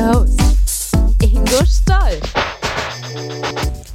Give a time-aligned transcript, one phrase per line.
[0.00, 2.20] Your host, Ingo Stoll.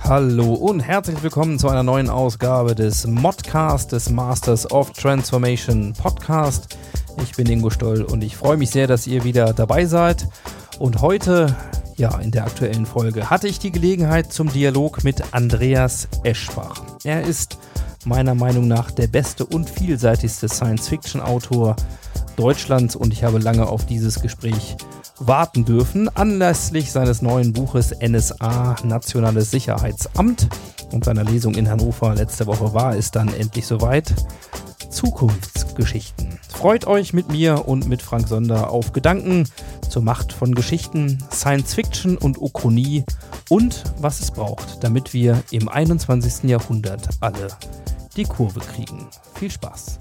[0.03, 6.77] Hallo und herzlich willkommen zu einer neuen Ausgabe des Modcast des Masters of Transformation Podcast.
[7.23, 10.27] Ich bin Ingo Stoll und ich freue mich sehr, dass ihr wieder dabei seid.
[10.79, 11.55] Und heute,
[11.95, 16.83] ja, in der aktuellen Folge, hatte ich die Gelegenheit zum Dialog mit Andreas Eschbach.
[17.03, 17.57] Er ist
[18.05, 21.75] meiner Meinung nach der beste und vielseitigste Science-Fiction-Autor
[22.35, 24.75] Deutschlands und ich habe lange auf dieses Gespräch
[25.19, 30.47] warten dürfen, anlässlich seines neuen Buches NSA Nationales Sicherheitsamt
[30.91, 34.13] und seiner Lesung in Hannover letzte Woche war es dann endlich soweit.
[34.89, 36.39] Zukunftsgeschichten.
[36.47, 39.47] Freut euch mit mir und mit Frank Sonder auf Gedanken
[39.89, 43.03] zur Macht von Geschichten, Science Fiction und Ochronie
[43.49, 46.49] und was es braucht, damit wir im 21.
[46.49, 47.49] Jahrhundert alle
[48.15, 49.07] die Kurve kriegen.
[49.33, 49.99] Viel Spaß!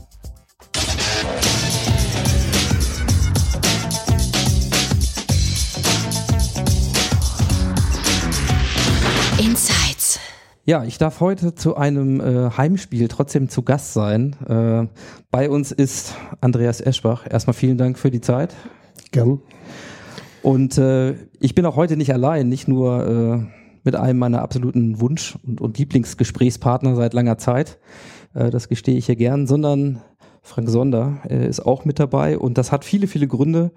[10.66, 14.34] Ja, ich darf heute zu einem äh, Heimspiel trotzdem zu Gast sein.
[14.48, 14.88] Äh,
[15.30, 17.26] bei uns ist Andreas Eschbach.
[17.30, 18.54] Erstmal vielen Dank für die Zeit.
[19.10, 19.42] Gern.
[20.42, 23.46] Und äh, ich bin auch heute nicht allein, nicht nur äh,
[23.82, 27.78] mit einem meiner absoluten Wunsch- und, und Lieblingsgesprächspartner seit langer Zeit,
[28.32, 30.00] äh, das gestehe ich hier gern, sondern
[30.40, 33.70] Frank Sonder äh, ist auch mit dabei und das hat viele, viele Gründe.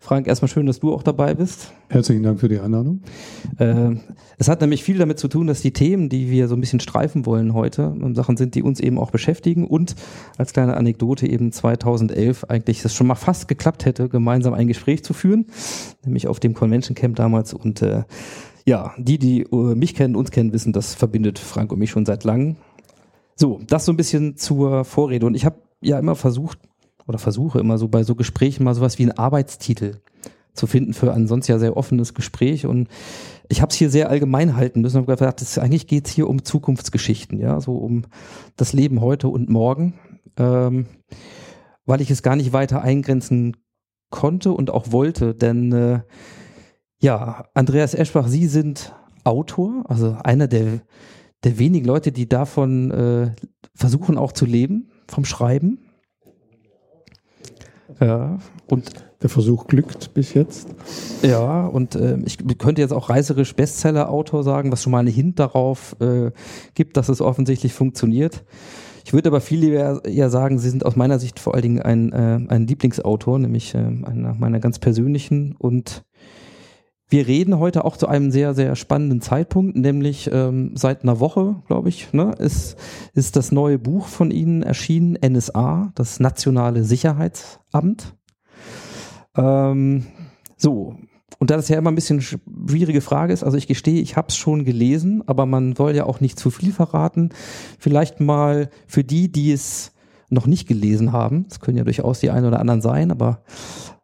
[0.00, 1.72] Frank, erstmal schön, dass du auch dabei bist.
[1.88, 3.02] Herzlichen Dank für die Einladung.
[3.58, 3.96] Äh,
[4.38, 6.80] es hat nämlich viel damit zu tun, dass die Themen, die wir so ein bisschen
[6.80, 9.94] streifen wollen heute, Sachen sind, die uns eben auch beschäftigen und
[10.36, 15.04] als kleine Anekdote eben 2011 eigentlich das schon mal fast geklappt hätte, gemeinsam ein Gespräch
[15.04, 15.46] zu führen,
[16.04, 18.04] nämlich auf dem Convention Camp damals und äh,
[18.66, 22.06] ja, die, die äh, mich kennen, uns kennen, wissen, das verbindet Frank und mich schon
[22.06, 22.56] seit langem.
[23.36, 26.58] So, das so ein bisschen zur Vorrede und ich habe ja immer versucht,
[27.06, 30.00] oder versuche immer so bei so Gesprächen mal sowas wie einen Arbeitstitel
[30.54, 32.66] zu finden für ein sonst ja sehr offenes Gespräch.
[32.66, 32.88] Und
[33.48, 34.96] ich habe es hier sehr allgemein halten müssen.
[34.96, 38.04] Habe gedacht, das, eigentlich geht es hier um Zukunftsgeschichten, ja, so um
[38.56, 39.94] das Leben heute und morgen,
[40.36, 40.86] ähm,
[41.84, 43.56] weil ich es gar nicht weiter eingrenzen
[44.10, 45.34] konnte und auch wollte.
[45.34, 46.00] Denn äh,
[47.00, 48.94] ja, Andreas Eschbach, Sie sind
[49.24, 50.82] Autor, also einer der,
[51.42, 53.32] der wenigen Leute, die davon äh,
[53.74, 55.78] versuchen auch zu leben, vom Schreiben.
[58.00, 58.90] Ja, und
[59.22, 60.68] Der Versuch glückt bis jetzt.
[61.22, 65.38] ja, und äh, ich könnte jetzt auch reißerisch Bestseller-Autor sagen, was schon mal einen Hint
[65.38, 66.30] darauf äh,
[66.74, 68.44] gibt, dass es offensichtlich funktioniert.
[69.04, 71.82] Ich würde aber viel lieber eher sagen, Sie sind aus meiner Sicht vor allen Dingen
[71.82, 75.54] ein, äh, ein Lieblingsautor, nämlich äh, einer meiner ganz persönlichen.
[75.58, 76.04] Und
[77.08, 81.56] wir reden heute auch zu einem sehr, sehr spannenden Zeitpunkt, nämlich ähm, seit einer Woche,
[81.66, 82.76] glaube ich, ne, ist,
[83.12, 88.14] ist das neue Buch von Ihnen erschienen, NSA, das Nationale Sicherheitsamt.
[89.36, 90.06] Ähm,
[90.56, 90.96] so,
[91.38, 94.28] und da das ja immer ein bisschen schwierige Frage ist, also ich gestehe, ich habe
[94.28, 97.30] es schon gelesen, aber man soll ja auch nicht zu viel verraten.
[97.78, 99.92] Vielleicht mal für die, die es
[100.30, 103.42] noch nicht gelesen haben, es können ja durchaus die einen oder anderen sein, aber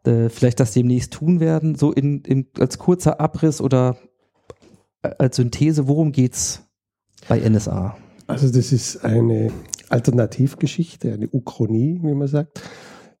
[0.05, 3.97] äh, vielleicht das demnächst tun werden, so in, in, als kurzer Abriss oder
[5.01, 6.63] als Synthese, worum geht's
[7.27, 7.97] bei NSA?
[8.27, 9.51] Also das ist eine
[9.89, 12.61] Alternativgeschichte, eine Uchronie, wie man sagt,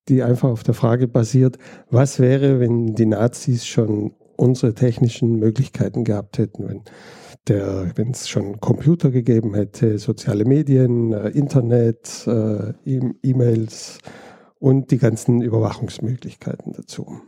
[0.07, 1.57] die einfach auf der Frage basiert,
[1.89, 6.81] was wäre, wenn die Nazis schon unsere technischen Möglichkeiten gehabt hätten, wenn
[7.47, 13.97] wenn es schon Computer gegeben hätte, soziale Medien, äh, Internet, äh, E- E-Mails
[14.61, 17.19] und die ganzen Überwachungsmöglichkeiten dazu.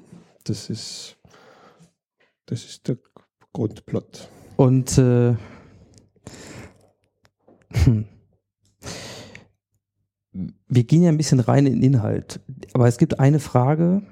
[0.43, 1.17] Das ist,
[2.45, 2.97] das ist der
[3.53, 4.29] Grundplot.
[4.55, 5.35] Und äh,
[7.71, 8.05] hm.
[10.31, 12.39] wir gehen ja ein bisschen rein in Inhalt,
[12.73, 14.03] aber es gibt eine Frage,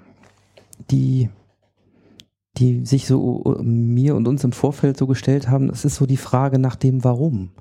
[0.90, 1.30] die,
[2.58, 5.68] die sich so mir und uns im Vorfeld so gestellt haben.
[5.68, 7.52] Das ist so die Frage nach dem Warum.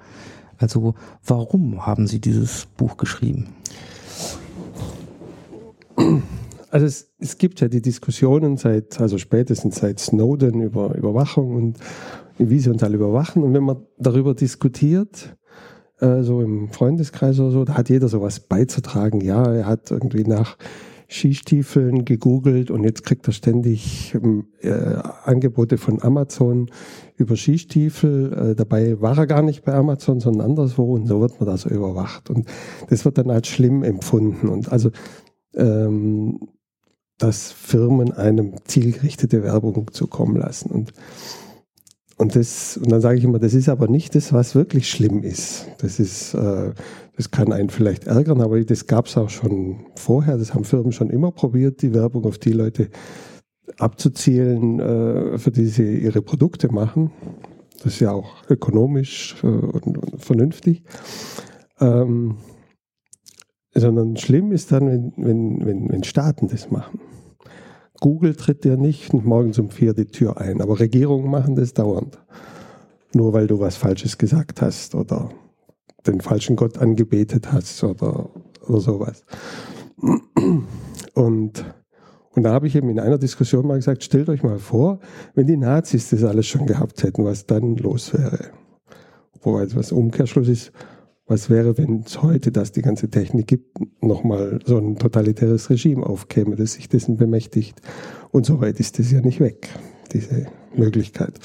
[0.56, 3.54] Also warum haben Sie dieses Buch geschrieben?
[6.72, 11.78] Also es, es gibt ja die Diskussionen seit, also spätestens seit Snowden über Überwachung und
[12.38, 13.42] wie sie uns alle überwachen.
[13.42, 15.36] Und wenn man darüber diskutiert,
[16.00, 19.20] äh, so im Freundeskreis oder so, da hat jeder sowas beizutragen.
[19.20, 20.56] Ja, er hat irgendwie nach
[21.10, 24.70] Skistiefeln gegoogelt und jetzt kriegt er ständig ähm, äh,
[25.24, 26.70] Angebote von Amazon
[27.16, 28.32] über Skistiefel.
[28.32, 31.56] Äh, dabei war er gar nicht bei Amazon, sondern anderswo und so wird man da
[31.56, 32.30] so überwacht.
[32.30, 32.46] Und
[32.88, 34.48] das wird dann als schlimm empfunden.
[34.48, 34.90] Und also,
[35.54, 36.48] ähm,
[37.18, 40.70] dass Firmen einem zielgerichtete Werbung zukommen lassen.
[40.70, 40.92] Und
[42.20, 45.22] und, das, und dann sage ich immer, das ist aber nicht das, was wirklich schlimm
[45.22, 45.68] ist.
[45.78, 46.72] Das ist, äh,
[47.16, 50.36] das kann einen vielleicht ärgern, aber das gab es auch schon vorher.
[50.36, 52.90] Das haben Firmen schon immer probiert, die Werbung auf die Leute
[53.78, 57.10] abzuzielen, äh, für die sie ihre Produkte machen.
[57.82, 60.82] Das ist ja auch ökonomisch äh, und, und, vernünftig.
[61.80, 62.36] Ähm,
[63.74, 67.00] sondern schlimm ist dann, wenn, wenn, wenn, wenn Staaten das machen.
[68.00, 72.18] Google tritt dir nicht morgens um vier die Tür ein, aber Regierungen machen das dauernd.
[73.12, 75.30] Nur weil du was Falsches gesagt hast oder
[76.06, 78.30] den falschen Gott angebetet hast oder,
[78.66, 79.24] oder sowas.
[81.14, 81.64] Und,
[82.34, 85.00] und da habe ich eben in einer Diskussion mal gesagt, stellt euch mal vor,
[85.34, 88.50] wenn die Nazis das alles schon gehabt hätten, was dann los wäre.
[89.42, 90.72] Wobei was Umkehrschluss ist,
[91.30, 96.04] was wäre, wenn es heute, dass die ganze Technik gibt, nochmal so ein totalitäres Regime
[96.04, 97.80] aufkäme, das sich dessen bemächtigt?
[98.32, 99.68] Und so weit ist das ja nicht weg,
[100.12, 101.38] diese Möglichkeit.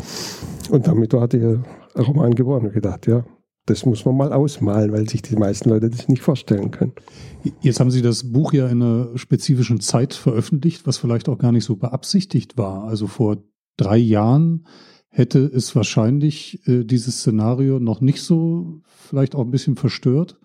[0.71, 1.63] Und damit war der
[1.95, 2.71] Roman geboren.
[2.71, 3.25] Gedacht, ja,
[3.67, 6.93] das muss man mal ausmalen, weil sich die meisten Leute das nicht vorstellen können.
[7.61, 11.51] Jetzt haben Sie das Buch ja in einer spezifischen Zeit veröffentlicht, was vielleicht auch gar
[11.51, 12.85] nicht so beabsichtigt war.
[12.85, 13.37] Also vor
[13.77, 14.65] drei Jahren
[15.15, 20.37] hätte es wahrscheinlich äh, dieses Szenario noch nicht so vielleicht auch ein bisschen verstört,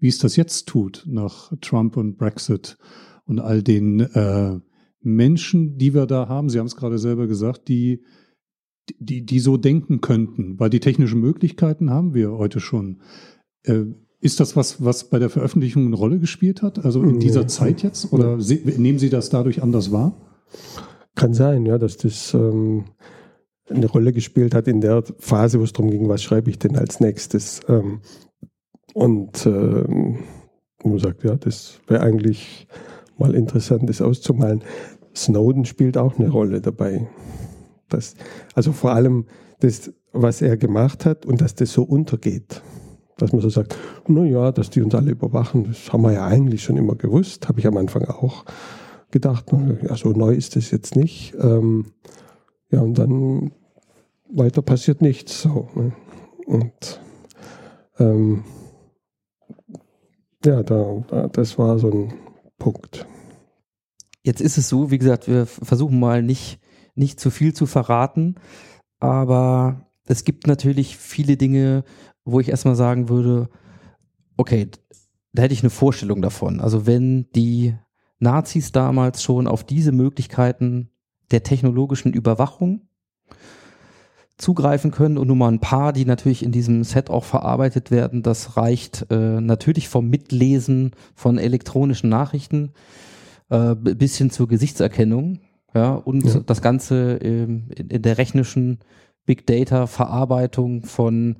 [0.00, 2.76] wie es das jetzt tut nach Trump und Brexit
[3.24, 4.58] und all den äh,
[5.00, 6.48] Menschen, die wir da haben.
[6.48, 8.02] Sie haben es gerade selber gesagt, die,
[8.98, 13.02] die, die so denken könnten, weil die technischen Möglichkeiten haben wir heute schon.
[13.62, 13.84] Äh,
[14.20, 16.84] ist das was, was bei der Veröffentlichung eine Rolle gespielt hat?
[16.84, 17.46] Also in dieser nee.
[17.46, 18.12] Zeit jetzt?
[18.12, 20.20] Oder nehmen Sie das dadurch anders wahr?
[21.14, 22.86] Kann sein, ja, dass das ähm,
[23.68, 26.76] eine Rolle gespielt hat in der Phase, wo es darum ging, was schreibe ich denn
[26.76, 27.60] als nächstes.
[27.68, 28.00] Ähm,
[28.94, 30.18] und ähm,
[30.84, 32.66] man sagt, ja, das wäre eigentlich
[33.18, 34.62] mal interessant, das auszumalen.
[35.14, 37.08] Snowden spielt auch eine Rolle dabei.
[37.88, 38.14] Das,
[38.54, 39.26] also vor allem
[39.60, 42.62] das, was er gemacht hat und dass das so untergeht.
[43.16, 43.76] Dass man so sagt,
[44.06, 47.60] naja, dass die uns alle überwachen, das haben wir ja eigentlich schon immer gewusst, habe
[47.60, 48.44] ich am Anfang auch
[49.10, 49.46] gedacht.
[49.82, 51.34] Ja, so neu ist das jetzt nicht.
[51.40, 51.86] Ähm,
[52.70, 53.52] ja, und dann
[54.28, 55.42] weiter passiert nichts.
[55.42, 55.92] So, ne?
[56.46, 57.00] Und
[57.98, 58.44] ähm,
[60.44, 62.14] ja, da, da, das war so ein
[62.58, 63.06] Punkt.
[64.22, 66.60] Jetzt ist es so, wie gesagt, wir versuchen mal nicht,
[66.94, 68.36] nicht zu viel zu verraten,
[68.98, 71.84] aber es gibt natürlich viele Dinge,
[72.24, 73.48] wo ich erstmal sagen würde,
[74.36, 74.68] okay,
[75.32, 76.60] da hätte ich eine Vorstellung davon.
[76.60, 77.74] Also wenn die
[78.18, 80.90] Nazis damals schon auf diese Möglichkeiten
[81.30, 82.88] der technologischen Überwachung
[84.38, 88.22] zugreifen können und nur mal ein paar, die natürlich in diesem Set auch verarbeitet werden.
[88.22, 92.72] Das reicht äh, natürlich vom Mitlesen von elektronischen Nachrichten
[93.48, 95.40] äh, bis hin zur Gesichtserkennung.
[95.74, 96.40] Ja, und ja.
[96.40, 98.78] das Ganze ähm, in, in der rechnischen
[99.24, 101.36] Big Data Verarbeitung von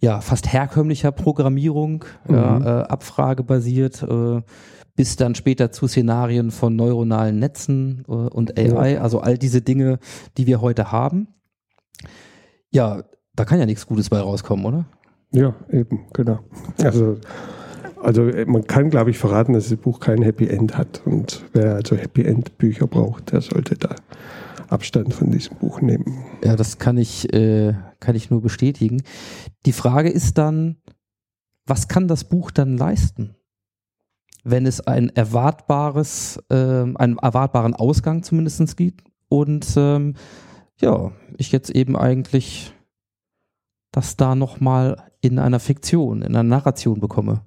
[0.00, 2.34] ja, fast herkömmlicher Programmierung, mhm.
[2.34, 4.42] ja, äh, abfragebasiert, äh,
[4.96, 9.98] bis dann später zu Szenarien von neuronalen Netzen äh, und AI, also all diese Dinge,
[10.36, 11.28] die wir heute haben.
[12.70, 14.84] Ja, da kann ja nichts Gutes bei rauskommen, oder?
[15.32, 16.38] Ja, eben, genau.
[16.82, 17.18] Also,
[18.00, 21.02] also man kann, glaube ich, verraten, dass das Buch kein Happy End hat.
[21.04, 23.96] Und wer also Happy End Bücher braucht, der sollte da
[24.68, 26.24] Abstand von diesem Buch nehmen.
[26.44, 29.02] Ja, das kann ich, äh, kann ich nur bestätigen.
[29.66, 30.76] Die Frage ist dann,
[31.66, 33.34] was kann das Buch dann leisten?
[34.44, 40.14] Wenn es ein erwartbares, äh, einen erwartbaren Ausgang zumindest gibt und ähm,
[40.80, 42.74] ja, ich jetzt eben eigentlich
[43.90, 47.42] das da nochmal in einer Fiktion, in einer Narration bekomme.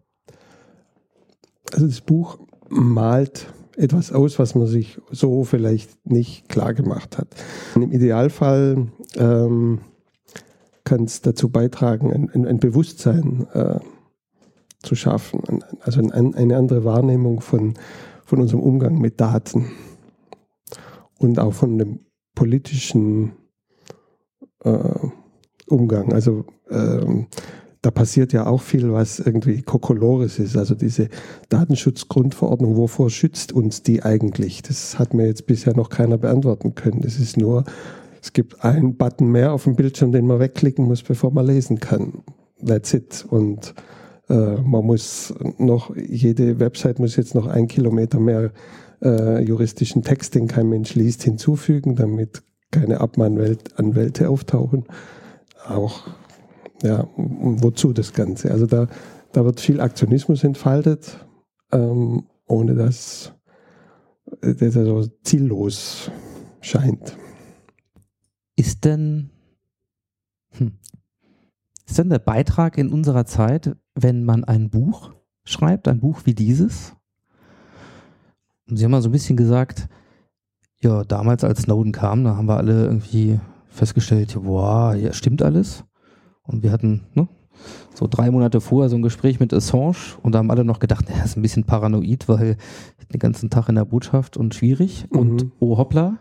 [1.74, 2.40] Also das Buch
[2.70, 7.28] malt etwas aus, was man sich so vielleicht nicht klar gemacht hat.
[7.76, 9.82] Und Im Idealfall ähm,
[10.84, 13.80] kann es dazu beitragen, ein, ein, ein Bewusstsein äh,
[14.88, 15.42] zu schaffen,
[15.82, 17.74] also ein, eine andere Wahrnehmung von,
[18.26, 19.68] von unserem Umgang mit Daten
[21.20, 22.00] und auch von dem
[22.36, 23.34] politischen
[24.64, 25.10] äh,
[25.68, 26.14] Umgang.
[26.14, 27.28] Also ähm,
[27.82, 30.58] da passiert ja auch viel, was irgendwie Kokolores ist.
[30.58, 31.10] Also diese
[31.50, 34.62] Datenschutzgrundverordnung, wovor schützt uns die eigentlich?
[34.62, 37.02] Das hat mir jetzt bisher noch keiner beantworten können.
[37.02, 37.66] Das ist nur,
[38.22, 41.80] es gibt einen Button mehr auf dem Bildschirm, den man wegklicken muss, bevor man lesen
[41.80, 42.24] kann.
[42.66, 43.26] that's it.
[43.30, 43.74] Und
[44.30, 48.52] man muss noch, jede Website muss jetzt noch ein Kilometer mehr
[49.02, 54.86] äh, juristischen Text, den kein Mensch liest, hinzufügen, damit keine Abmahnanwälte auftauchen.
[55.68, 56.08] Auch,
[56.84, 58.52] ja, wozu das Ganze?
[58.52, 58.88] Also da,
[59.32, 61.26] da wird viel Aktionismus entfaltet,
[61.72, 63.34] ähm, ohne dass
[64.44, 66.12] der so ziellos
[66.60, 67.18] scheint.
[68.56, 69.30] Ist denn,
[70.52, 70.74] hm,
[71.88, 75.12] ist denn der Beitrag in unserer Zeit, wenn man ein Buch
[75.46, 76.94] schreibt, ein Buch wie dieses?
[78.70, 79.88] Und Sie haben mal so ein bisschen gesagt,
[80.82, 83.40] ja, damals als Snowden kam, da haben wir alle irgendwie
[83.70, 85.86] festgestellt, boah, ja, stimmt alles.
[86.44, 87.28] Und wir hatten ne,
[87.96, 91.06] so drei Monate vorher so ein Gespräch mit Assange und da haben alle noch gedacht,
[91.10, 92.58] er ist ein bisschen paranoid, weil
[93.12, 95.20] den ganzen Tag in der Botschaft und schwierig Mhm.
[95.20, 96.20] und oh hoppla,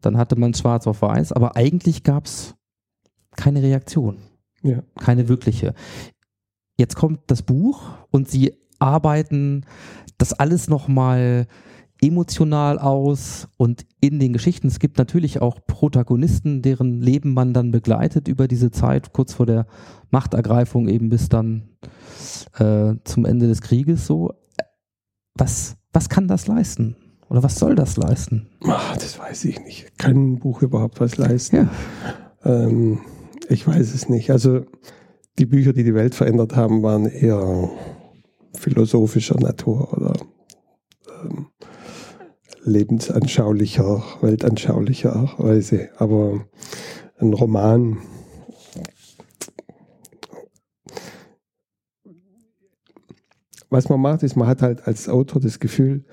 [0.00, 2.54] dann hatte man schwarz auf weiß, aber eigentlich gab es
[3.36, 4.18] keine Reaktion,
[4.66, 4.82] Ja.
[4.98, 5.74] keine wirkliche.
[6.78, 9.64] Jetzt kommt das Buch und sie arbeiten
[10.18, 11.46] das alles nochmal
[12.00, 17.70] emotional aus und in den Geschichten, es gibt natürlich auch Protagonisten, deren Leben man dann
[17.70, 19.66] begleitet über diese Zeit, kurz vor der
[20.10, 21.70] Machtergreifung eben bis dann
[22.58, 24.34] äh, zum Ende des Krieges so.
[25.34, 26.96] Was, was kann das leisten?
[27.28, 28.46] Oder was soll das leisten?
[28.64, 29.98] Ah, das weiß ich nicht.
[29.98, 31.56] Kann ein Buch überhaupt was leisten?
[31.56, 31.70] Ja.
[32.44, 33.00] Ähm,
[33.48, 34.30] ich weiß es nicht.
[34.30, 34.64] Also
[35.38, 37.70] die Bücher, die die Welt verändert haben, waren eher
[38.54, 40.14] philosophischer Natur oder
[41.22, 41.46] ähm,
[42.64, 45.90] lebensanschaulicher, weltanschaulicher Weise.
[45.98, 46.46] Aber
[47.18, 47.98] ein Roman,
[53.70, 56.04] was man macht, ist, man hat halt als Autor das Gefühl,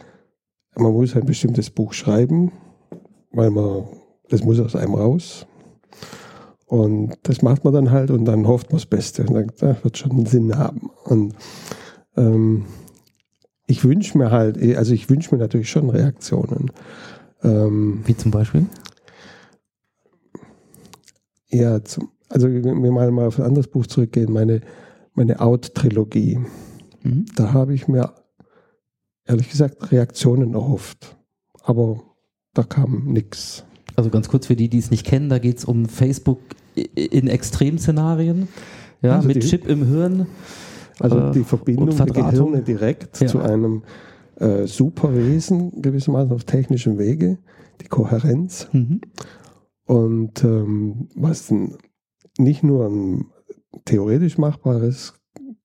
[0.75, 2.51] man muss ein bestimmtes Buch schreiben,
[3.31, 3.85] weil man,
[4.29, 5.45] das muss aus einem raus.
[6.73, 9.83] Und das macht man dann halt und dann hofft man das Beste und sagt, das
[9.83, 10.89] wird schon einen Sinn haben.
[11.05, 11.35] Und
[12.17, 12.65] ähm,
[13.67, 16.71] ich wünsche mir halt, eh- also ich wünsche mir natürlich schon Reaktionen.
[17.43, 18.65] Ähm, Wie zum Beispiel?
[21.49, 24.61] ja, zum, also wenn wir mal, mal auf ein anderes Buch zurückgehen, meine,
[25.13, 26.39] meine Out-Trilogie,
[27.03, 27.25] Mhm.
[27.35, 28.13] da habe ich mir
[29.25, 31.17] ehrlich gesagt Reaktionen erhofft.
[31.61, 32.01] Aber
[32.55, 33.63] da kam nichts.
[33.95, 36.39] Also ganz kurz für die, die es nicht kennen, da geht es um Facebook
[36.75, 38.47] in Extremszenarien.
[39.01, 40.27] Ja, Also mit die- Chip im Hirn.
[40.99, 42.05] Also äh, die Verbindung der.
[42.05, 43.27] Gehirne direkt Ja.
[43.27, 43.83] zu einem
[44.39, 47.37] äh, Superwesen gewissermaßen auf technischem Wege,
[47.81, 48.67] die Kohärenz.
[48.71, 49.01] Mhm.
[49.85, 51.53] Und ähm, was
[52.37, 53.25] nicht nur ein
[53.85, 55.13] theoretisch machbares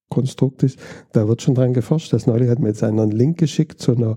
[0.09, 0.79] Konstrukt ist,
[1.13, 2.13] da wird schon dran geforscht.
[2.13, 4.17] Das neulich hat mir jetzt einer einen Link geschickt zu einer,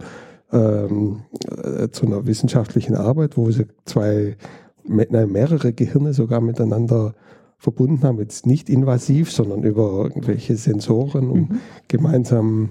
[0.51, 4.37] ähm, äh, zu einer wissenschaftlichen Arbeit, wo sie zwei,
[4.85, 7.13] nein, mehrere Gehirne sogar miteinander
[7.57, 8.19] verbunden haben.
[8.19, 11.59] Jetzt nicht invasiv, sondern über irgendwelche Sensoren, um Mhm.
[11.87, 12.69] gemeinsam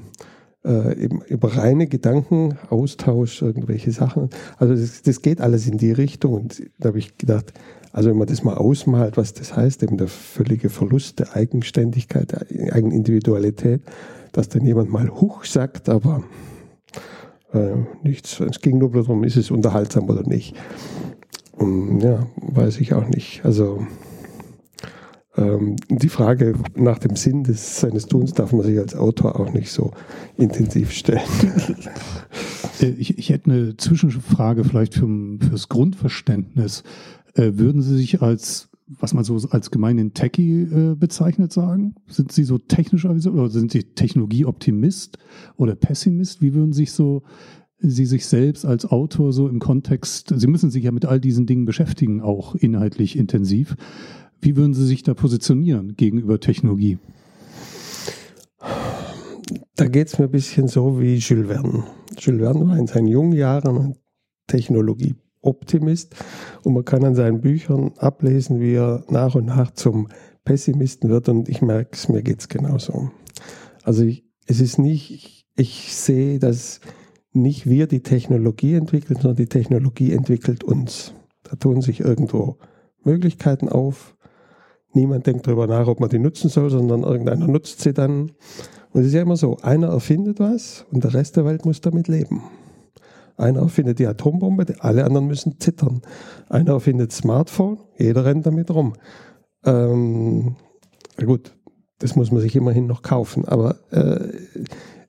[0.64, 4.28] äh, eben über reine Gedankenaustausch, irgendwelche Sachen.
[4.58, 6.34] Also das, das geht alles in die Richtung.
[6.34, 7.52] Und da habe ich gedacht,
[7.92, 12.32] also wenn man das mal ausmalt, was das heißt, eben der völlige Verlust der Eigenständigkeit,
[12.32, 13.82] der Eigenindividualität,
[14.32, 16.22] dass dann jemand mal Huch sagt, aber
[17.52, 18.38] äh, nichts.
[18.40, 20.54] Es ging nur darum, ist es unterhaltsam oder nicht.
[21.60, 23.44] Und ja, weiß ich auch nicht.
[23.44, 23.86] Also
[25.36, 29.52] ähm, die Frage nach dem Sinn des, seines Tuns darf man sich als Autor auch
[29.52, 29.92] nicht so
[30.36, 31.20] intensiv stellen.
[32.80, 35.06] Äh, Ich, ich hätte eine Zwischenfrage vielleicht für,
[35.38, 36.82] fürs Grundverständnis.
[37.34, 41.94] Äh, würden Sie sich als, was man so als gemeinen Techie äh, bezeichnet sagen?
[42.08, 45.18] Sind Sie so technisch oder sind Sie Technologieoptimist
[45.56, 46.40] oder Pessimist?
[46.40, 47.22] Wie würden sich so
[47.82, 51.46] Sie sich selbst als Autor so im Kontext, Sie müssen sich ja mit all diesen
[51.46, 53.76] Dingen beschäftigen, auch inhaltlich intensiv.
[54.40, 56.98] Wie würden Sie sich da positionieren gegenüber Technologie?
[59.76, 61.84] Da geht es mir ein bisschen so wie Jules Verne.
[62.18, 63.96] Jules Verne war in seinen jungen Jahren ein
[64.46, 66.14] Technologieoptimist
[66.64, 70.08] und man kann an seinen Büchern ablesen, wie er nach und nach zum
[70.44, 73.10] Pessimisten wird und ich merke es, mir geht es genauso.
[73.82, 76.80] Also ich, es ist nicht, ich, ich sehe, dass
[77.32, 81.14] nicht wir die Technologie entwickeln, sondern die Technologie entwickelt uns.
[81.44, 82.58] Da tun sich irgendwo
[83.04, 84.16] Möglichkeiten auf.
[84.92, 88.32] Niemand denkt darüber nach, ob man die nutzen soll, sondern irgendeiner nutzt sie dann.
[88.92, 91.80] Und es ist ja immer so, einer erfindet was und der Rest der Welt muss
[91.80, 92.42] damit leben.
[93.36, 96.02] Einer erfindet die Atombombe, alle anderen müssen zittern.
[96.48, 98.94] Einer erfindet Smartphone, jeder rennt damit rum.
[99.64, 100.56] Ähm,
[101.24, 101.56] gut,
[102.00, 104.28] das muss man sich immerhin noch kaufen, aber äh,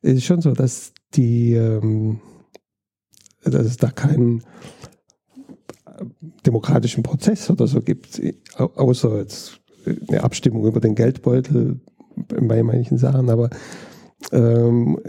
[0.01, 2.19] es ist schon so, dass die, ähm,
[3.43, 4.43] dass es da keinen
[6.45, 8.21] demokratischen Prozess oder so gibt,
[8.57, 9.59] au- außer jetzt
[10.07, 11.79] eine Abstimmung über den Geldbeutel
[12.27, 13.49] bei manchen Sachen, aber
[14.31, 14.99] ähm,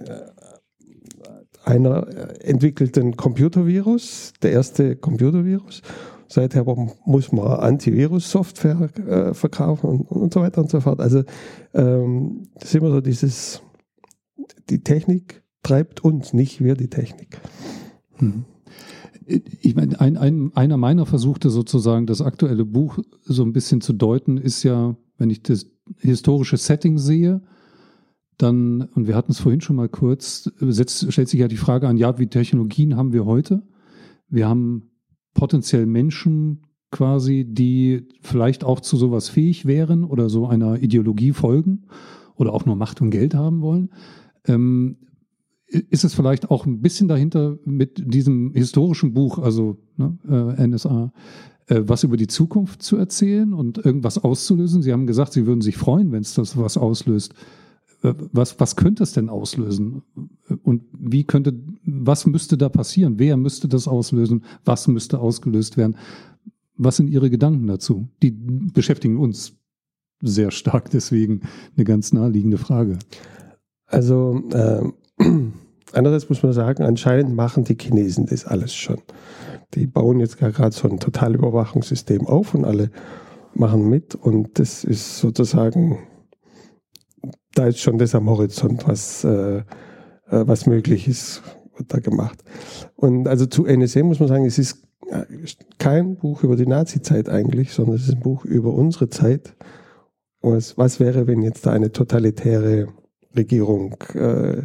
[1.64, 2.06] einer
[2.42, 5.82] entwickelt einen Computervirus, der erste Computervirus.
[6.28, 6.64] Seither
[7.04, 11.00] muss man Antivirus-Software äh, verkaufen und, und so weiter und so fort.
[11.00, 11.24] Also
[11.74, 13.62] ähm, das ist immer so dieses,
[14.70, 17.40] die Technik treibt uns, nicht wir die Technik.
[18.16, 18.44] Hm.
[19.26, 23.92] Ich meine, ein, ein, einer meiner Versuchte sozusagen, das aktuelle Buch so ein bisschen zu
[23.92, 25.66] deuten, ist ja, wenn ich das
[25.98, 27.42] historische Setting sehe,
[28.36, 31.86] dann, und wir hatten es vorhin schon mal kurz, setzt, stellt sich ja die Frage
[31.86, 33.62] an, ja, wie Technologien haben wir heute?
[34.28, 34.90] Wir haben
[35.34, 41.86] potenziell Menschen quasi, die vielleicht auch zu sowas fähig wären oder so einer Ideologie folgen
[42.34, 43.90] oder auch nur Macht und Geld haben wollen.
[44.46, 44.96] Ähm,
[45.72, 51.12] ist es vielleicht auch ein bisschen dahinter mit diesem historischen Buch, also ne, äh, NSA,
[51.66, 54.82] äh, was über die Zukunft zu erzählen und irgendwas auszulösen?
[54.82, 57.34] Sie haben gesagt, Sie würden sich freuen, wenn es das was auslöst.
[58.02, 60.02] Äh, was, was könnte es denn auslösen?
[60.62, 63.18] Und wie könnte, was müsste da passieren?
[63.18, 64.44] Wer müsste das auslösen?
[64.64, 65.96] Was müsste ausgelöst werden?
[66.76, 68.08] Was sind Ihre Gedanken dazu?
[68.22, 69.56] Die beschäftigen uns
[70.20, 71.42] sehr stark, deswegen
[71.76, 72.98] eine ganz naheliegende Frage.
[73.86, 74.82] Also äh,
[75.92, 78.98] einerseits muss man sagen, anscheinend machen die Chinesen das alles schon.
[79.74, 82.90] Die bauen jetzt gerade so ein Totalüberwachungssystem auf und alle
[83.54, 85.98] machen mit und das ist sozusagen,
[87.54, 89.62] da ist schon das am Horizont, was, äh, äh
[90.28, 91.42] was möglich ist,
[91.76, 92.42] wird da gemacht.
[92.96, 94.82] Und also zu NSA muss man sagen, es ist
[95.78, 99.54] kein Buch über die Nazi-Zeit eigentlich, sondern es ist ein Buch über unsere Zeit.
[100.40, 102.88] Was, was wäre, wenn jetzt da eine totalitäre
[103.36, 104.62] Regierung äh,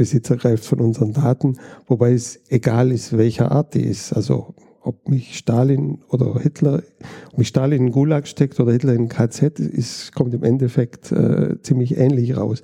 [0.00, 4.14] Besitz ergreift von unseren Daten, wobei es egal ist, welcher Art die ist.
[4.14, 6.82] Also ob mich Stalin oder Hitler,
[7.30, 11.60] ob mich Stalin in Gulag steckt oder Hitler in KZ, ist, kommt im Endeffekt äh,
[11.60, 12.62] ziemlich ähnlich raus,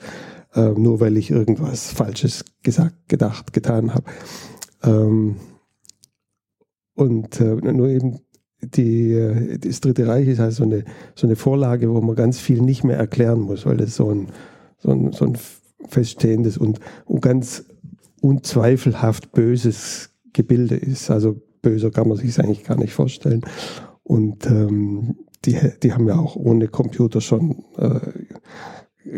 [0.55, 4.07] äh, nur weil ich irgendwas Falsches gesagt, gedacht, getan habe.
[4.83, 5.37] Ähm,
[6.95, 8.21] und äh, nur eben
[8.63, 12.39] die, äh, das Dritte Reich ist also so eine, so eine Vorlage, wo man ganz
[12.39, 14.29] viel nicht mehr erklären muss, weil das so ein
[14.79, 15.37] so ein, so ein
[15.89, 17.65] feststehendes und, und ganz
[18.21, 21.11] unzweifelhaft böses Gebilde ist.
[21.11, 23.43] Also böser kann man sich es eigentlich gar nicht vorstellen.
[24.03, 28.01] Und ähm, die, die haben ja auch ohne Computer schon äh,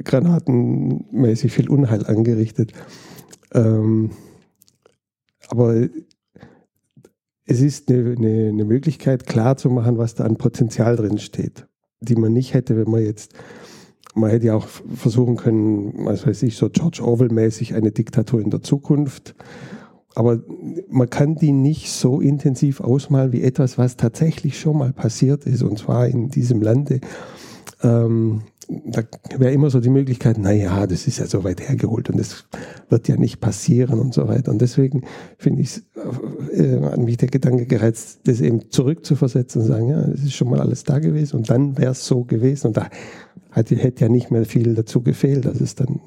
[0.03, 2.73] granatenmäßig viel Unheil angerichtet.
[3.53, 4.11] Ähm,
[5.49, 5.89] aber
[7.47, 11.67] es ist eine, eine, eine Möglichkeit, klar zu machen, was da an Potenzial drin steht,
[12.01, 13.33] die man nicht hätte, wenn man jetzt
[14.19, 18.51] man hätte ja auch versuchen können, was weiß ich, so George Orwell-mäßig eine Diktatur in
[18.51, 19.35] der Zukunft.
[20.15, 20.41] Aber
[20.89, 25.63] man kann die nicht so intensiv ausmalen wie etwas, was tatsächlich schon mal passiert ist,
[25.63, 27.01] und zwar in diesem Lande.
[27.83, 29.03] Ähm, da
[29.37, 32.45] wäre immer so die Möglichkeit, naja, das ist ja so weit hergeholt und das
[32.91, 34.51] wird ja nicht passieren und so weiter.
[34.51, 35.05] Und deswegen
[35.39, 35.83] finde ich
[36.53, 40.51] äh, an mich der Gedanke gereizt, das eben zurückzuversetzen und sagen, ja, es ist schon
[40.51, 42.69] mal alles da gewesen und dann wäre es so gewesen.
[42.69, 42.91] Und da
[43.51, 46.01] hat, hätte ja nicht mehr viel dazu gefehlt, dass es dann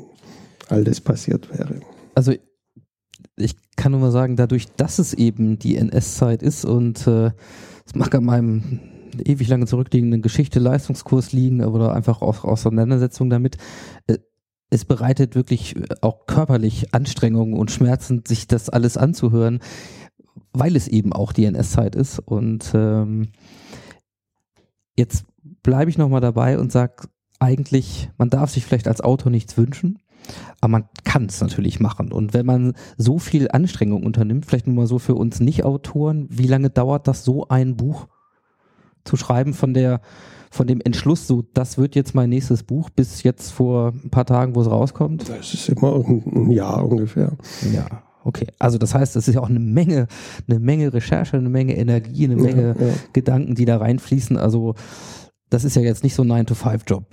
[0.69, 1.76] all das passiert wäre.
[2.13, 2.34] Also
[3.38, 7.32] ich kann nur mal sagen, dadurch, dass es eben die NS-Zeit ist und äh,
[7.86, 8.80] es mag an meinem
[9.19, 13.58] ewig lange zurückliegenden Geschichte, Leistungskurs liegen oder einfach auch Auseinandersetzung damit,
[14.08, 14.17] äh,
[14.71, 19.60] es bereitet wirklich auch körperlich Anstrengungen und Schmerzen, sich das alles anzuhören,
[20.54, 22.19] weil es eben auch die NS-Zeit ist.
[22.19, 23.34] Und ähm,
[24.97, 25.26] jetzt
[25.62, 27.08] bleibe ich nochmal dabei und sage,
[27.39, 30.00] eigentlich, man darf sich vielleicht als Autor nichts wünschen,
[30.62, 32.13] aber man kann es natürlich machen.
[32.13, 36.47] Und wenn man so viel Anstrengung unternimmt, vielleicht nur mal so für uns Nicht-Autoren, wie
[36.47, 38.08] lange dauert das, so ein Buch
[39.03, 40.01] zu schreiben von der,
[40.49, 44.25] von dem Entschluss, so, das wird jetzt mein nächstes Buch, bis jetzt vor ein paar
[44.25, 45.29] Tagen, wo es rauskommt?
[45.29, 47.33] Das ist immer ein Jahr ungefähr.
[47.73, 48.03] Ja.
[48.23, 50.07] Okay, also das heißt, es ist ja auch eine Menge,
[50.47, 52.93] eine Menge Recherche, eine Menge Energie, eine Menge ja, ja.
[53.13, 54.37] Gedanken, die da reinfließen.
[54.37, 54.75] Also
[55.51, 57.03] das ist ja jetzt nicht so ein 9-to-5-Job,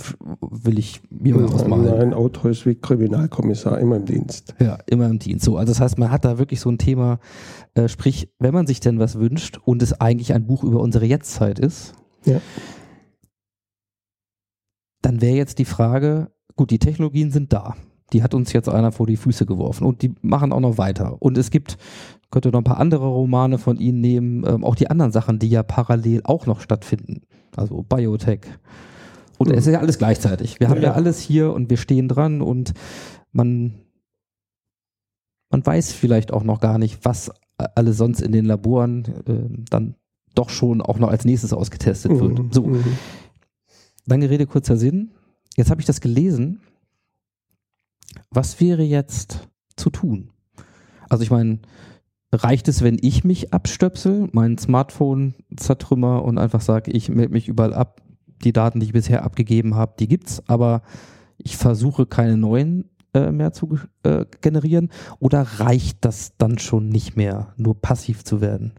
[0.41, 1.99] will ich mir mal ausmalen.
[1.99, 4.55] Nein, Autor ist wie Kriminalkommissar, immer im Dienst.
[4.61, 5.45] Ja, immer im Dienst.
[5.45, 7.19] So, also das heißt, man hat da wirklich so ein Thema,
[7.75, 11.05] äh, sprich, wenn man sich denn was wünscht und es eigentlich ein Buch über unsere
[11.05, 11.95] Jetztzeit ist,
[12.27, 12.41] ja.
[15.03, 17.75] dann wäre jetzt die Frage, gut, die Technologien sind da.
[18.13, 21.21] Die hat uns jetzt einer vor die Füße geworfen und die machen auch noch weiter.
[21.21, 21.77] Und es gibt,
[22.31, 25.49] könnte noch ein paar andere Romane von Ihnen nehmen, ähm, auch die anderen Sachen, die
[25.49, 27.23] ja parallel auch noch stattfinden
[27.57, 28.41] also Biotech.
[29.39, 29.55] Und mhm.
[29.55, 30.61] es ist ja alles gleichzeitig.
[30.61, 30.89] Wir haben ja.
[30.89, 32.75] ja alles hier und wir stehen dran und
[33.33, 33.75] man,
[35.51, 39.95] man weiß vielleicht auch noch gar nicht, was alles sonst in den Laboren äh, dann
[40.35, 42.39] doch schon auch noch als nächstes ausgetestet wird.
[42.39, 42.53] Mhm.
[42.53, 42.67] So.
[42.67, 42.85] Mhm.
[44.07, 45.11] Lange Rede, kurzer Sinn.
[45.57, 46.61] jetzt habe ich das gelesen.
[48.31, 50.31] Was wäre jetzt zu tun?
[51.09, 51.59] Also ich meine,
[52.33, 57.49] reicht es, wenn ich mich abstöpsel, mein Smartphone zertrümmer und einfach sage, ich melde mich
[57.49, 58.03] überall ab,
[58.45, 60.83] die Daten, die ich bisher abgegeben habe, die gibt's, aber
[61.39, 64.91] ich versuche keine neuen äh, mehr zu äh, generieren?
[65.19, 68.75] Oder reicht das dann schon nicht mehr, nur passiv zu werden?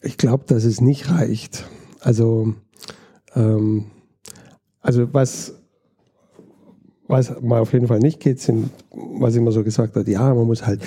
[0.00, 1.66] Ich glaube, dass es nicht reicht.
[2.00, 2.54] Also,
[3.34, 3.86] ähm,
[4.80, 5.61] also was,
[7.12, 10.46] was mal auf jeden Fall nicht geht, sind, was immer so gesagt hat, ja, man
[10.46, 10.80] muss halt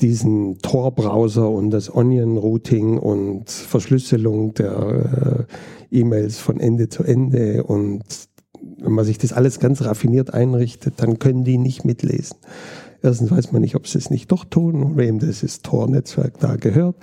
[0.00, 5.46] diesen Tor-Browser und das Onion-Routing und Verschlüsselung der
[5.90, 8.02] äh, E-Mails von Ende zu Ende und
[8.78, 12.36] wenn man sich das alles ganz raffiniert einrichtet, dann können die nicht mitlesen.
[13.02, 16.94] Erstens weiß man nicht, ob sie es nicht doch tun wem das Tor-Netzwerk da gehört.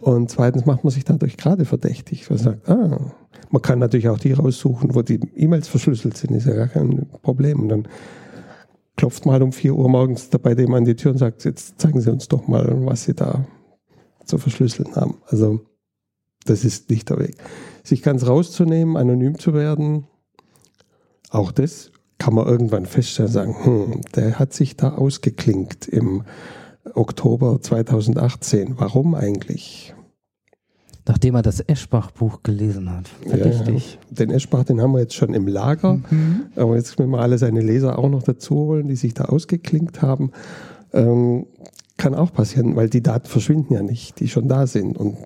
[0.00, 2.28] Und zweitens macht man sich dadurch gerade verdächtig.
[2.28, 3.12] Man sagt, ah,
[3.50, 7.06] man kann natürlich auch die raussuchen, wo die E-Mails verschlüsselt sind, ist ja gar kein
[7.22, 7.60] Problem.
[7.60, 7.88] Und dann
[8.96, 11.80] klopft man halt um 4 Uhr morgens bei dem an die Tür und sagt, jetzt
[11.80, 13.46] zeigen Sie uns doch mal, was Sie da
[14.24, 15.16] zu verschlüsseln haben.
[15.26, 15.60] Also
[16.44, 17.36] das ist nicht der Weg.
[17.82, 20.06] Sich ganz rauszunehmen, anonym zu werden,
[21.30, 26.24] auch das kann man irgendwann feststellen, sagen, hm, der hat sich da ausgeklinkt im
[26.94, 28.74] Oktober 2018.
[28.78, 29.94] Warum eigentlich?
[31.06, 33.08] Nachdem er das Eschbach-Buch gelesen hat.
[33.26, 33.98] Verdächtig.
[34.10, 36.00] Ja, den Eschbach, den haben wir jetzt schon im Lager.
[36.10, 36.46] Mhm.
[36.56, 40.02] Aber jetzt müssen wir alle seine Leser auch noch dazu holen, die sich da ausgeklinkt
[40.02, 40.30] haben.
[40.92, 41.46] Ähm,
[41.96, 44.96] kann auch passieren, weil die Daten verschwinden ja nicht, die schon da sind.
[44.96, 45.16] Und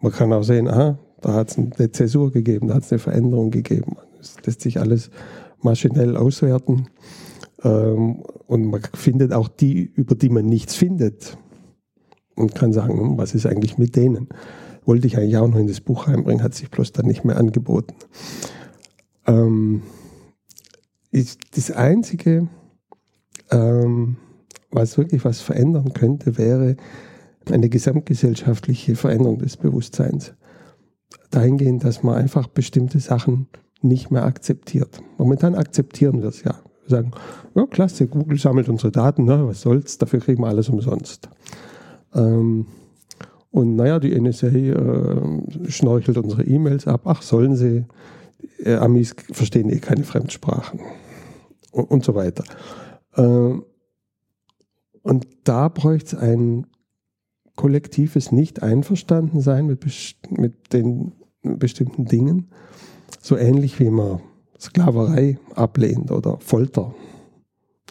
[0.00, 2.98] man kann auch sehen, aha, da hat es eine Zäsur gegeben, da hat es eine
[2.98, 3.96] Veränderung gegeben.
[4.18, 5.10] Das lässt sich alles
[5.60, 6.88] maschinell auswerten.
[7.64, 11.38] Ähm, und man findet auch die, über die man nichts findet.
[12.34, 14.28] Und kann sagen, hm, was ist eigentlich mit denen?
[14.84, 17.36] Wollte ich eigentlich auch noch in das Buch reinbringen, hat sich bloß dann nicht mehr
[17.36, 17.94] angeboten.
[19.26, 19.82] Ähm,
[21.54, 22.48] das Einzige,
[23.50, 24.16] ähm,
[24.70, 26.76] was wirklich was verändern könnte, wäre
[27.50, 30.34] eine gesamtgesellschaftliche Veränderung des Bewusstseins.
[31.30, 33.48] Dahingehend, dass man einfach bestimmte Sachen
[33.82, 35.02] nicht mehr akzeptiert.
[35.18, 36.62] Momentan akzeptieren wir es ja.
[36.82, 37.12] Wir sagen,
[37.54, 41.28] ja klasse, Google sammelt unsere Daten, ne, was soll's, dafür kriegen wir alles umsonst.
[42.14, 42.66] Ähm,
[43.50, 47.02] und naja, die NSA äh, schnorchelt unsere E-Mails ab.
[47.04, 47.84] Ach, sollen sie?
[48.58, 50.80] Äh, Amis verstehen eh keine Fremdsprachen.
[51.70, 52.44] Und, und so weiter.
[53.16, 53.64] Ähm,
[55.02, 56.66] und da bräuchte es ein
[57.56, 59.84] kollektives Nicht-Einverstanden-Sein mit,
[60.30, 62.48] mit den bestimmten Dingen
[63.20, 64.20] so ähnlich wie man
[64.62, 66.94] Sklaverei ablehnt oder Folter.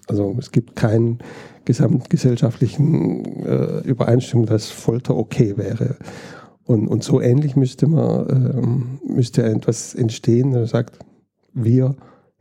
[0.08, 1.20] Also es gibt keinen
[1.66, 5.98] gesamtgesellschaftlichen äh, Übereinstimmung, dass Folter okay wäre.
[6.64, 11.00] Und, und so ähnlich müsste man ähm, müsste etwas entstehen, der sagt,
[11.54, 11.96] wir,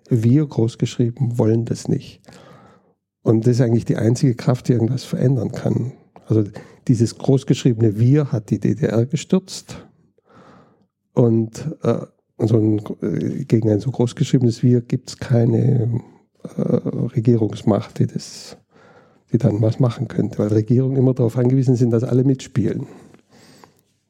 [0.08, 2.20] wir großgeschrieben wollen das nicht.
[3.22, 5.92] Und das ist eigentlich die einzige Kraft, die irgendwas verändern kann.
[6.26, 6.44] Also
[6.88, 9.86] dieses großgeschriebene Wir hat die DDR gestürzt.
[11.12, 12.06] Und äh,
[12.48, 16.00] so ein, äh, gegen ein so großgeschriebenes Wir gibt es keine
[16.56, 18.56] äh, Regierungsmacht, die das,
[19.32, 22.86] die dann was machen könnte, weil Regierungen immer darauf angewiesen sind, dass alle mitspielen.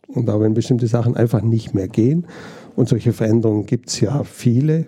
[0.09, 2.27] Und da wenn bestimmte Sachen einfach nicht mehr gehen,
[2.77, 4.87] und solche Veränderungen gibt es ja viele,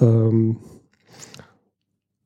[0.00, 0.56] ähm,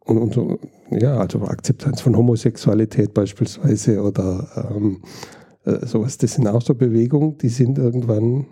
[0.05, 0.59] und, und
[0.91, 5.03] ja, also Akzeptanz von Homosexualität beispielsweise oder ähm,
[5.65, 8.47] äh, sowas, das sind auch so Bewegungen, die sind irgendwann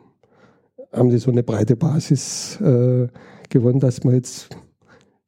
[0.92, 3.08] haben sie so eine breite Basis äh,
[3.48, 4.50] gewonnen, dass man jetzt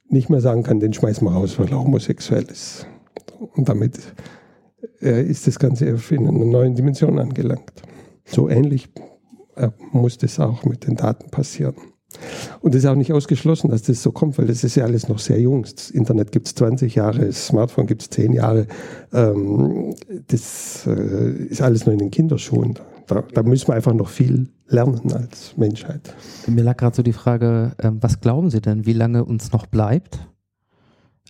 [0.08, 2.86] nicht mehr sagen kann, den schmeißen wir raus, weil er homosexuell ist.
[3.54, 3.98] Und damit
[5.00, 7.72] äh, ist das Ganze in einer neuen Dimension angelangt.
[8.24, 8.88] So ähnlich
[9.56, 11.76] äh, muss das auch mit den Daten passieren.
[12.60, 15.08] Und es ist auch nicht ausgeschlossen, dass das so kommt, weil das ist ja alles
[15.08, 15.62] noch sehr jung.
[15.62, 18.66] Das Internet gibt es 20 Jahre, das Smartphone gibt es 10 Jahre.
[19.12, 19.94] Ähm,
[20.28, 22.78] das äh, ist alles nur in den Kinderschuhen.
[23.06, 26.14] Da, da müssen wir einfach noch viel lernen als Menschheit.
[26.46, 29.66] Mir lag gerade so die Frage, äh, was glauben Sie denn, wie lange uns noch
[29.66, 30.28] bleibt,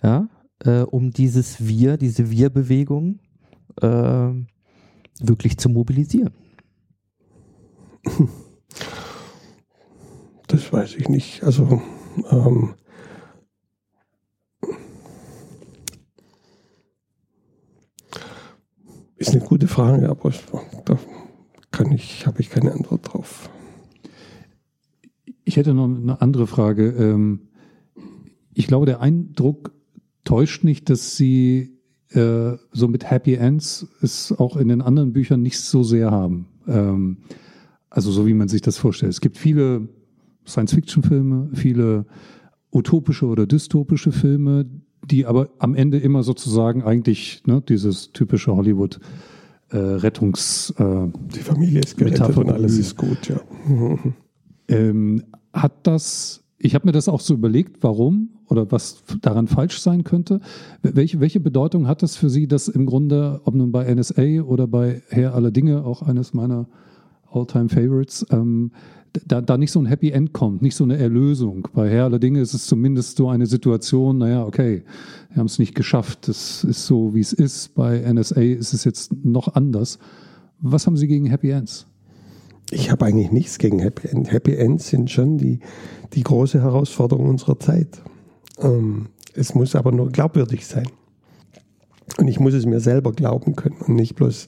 [0.01, 0.27] ja,
[0.63, 3.19] äh, um dieses Wir, diese Wir-Bewegung
[3.81, 4.29] äh,
[5.19, 6.33] wirklich zu mobilisieren?
[10.47, 11.43] Das weiß ich nicht.
[11.43, 11.81] Also
[12.29, 12.75] ähm,
[19.15, 20.31] ist eine gute Frage, aber
[20.85, 20.99] da
[21.75, 23.49] kann ich, habe ich keine Antwort drauf.
[25.43, 26.87] Ich hätte noch eine andere Frage.
[26.91, 27.41] Ähm,
[28.53, 29.73] ich glaube, der Eindruck
[30.23, 31.77] täuscht nicht, dass Sie
[32.11, 36.47] äh, so mit Happy Ends es auch in den anderen Büchern nicht so sehr haben.
[36.65, 37.17] Ähm,
[37.89, 39.11] also so wie man sich das vorstellt.
[39.11, 39.89] Es gibt viele
[40.47, 42.05] Science-Fiction-Filme, viele
[42.71, 44.65] utopische oder dystopische Filme,
[45.03, 49.01] die aber am Ende immer sozusagen eigentlich ne, dieses typische Hollywood
[49.69, 53.39] äh, Rettungs äh, Die Familie ist gerettet Metapher und alles ist gut, ja.
[54.67, 55.23] Ähm,
[55.53, 60.03] hat das, ich habe mir das auch so überlegt, warum oder was daran falsch sein
[60.03, 60.39] könnte.
[60.81, 64.65] Welche, welche Bedeutung hat das für Sie, dass im Grunde, ob nun bei NSA oder
[64.67, 66.67] bei Herr aller Dinge, auch eines meiner
[67.31, 68.71] All-Time Favorites, ähm,
[69.25, 71.67] da, da nicht so ein Happy End kommt, nicht so eine Erlösung.
[71.73, 74.83] Bei Herr aller Dinge ist es zumindest so eine Situation, naja, okay,
[75.29, 77.75] wir haben es nicht geschafft, das ist so, wie es ist.
[77.75, 79.99] Bei NSA ist es jetzt noch anders.
[80.59, 81.87] Was haben Sie gegen Happy Ends?
[82.71, 84.31] Ich habe eigentlich nichts gegen Happy End.
[84.31, 85.59] Happy Ends sind schon die,
[86.13, 88.01] die große Herausforderung unserer Zeit.
[88.59, 90.87] Ähm, es muss aber nur glaubwürdig sein.
[92.17, 94.47] Und ich muss es mir selber glauben können und nicht bloß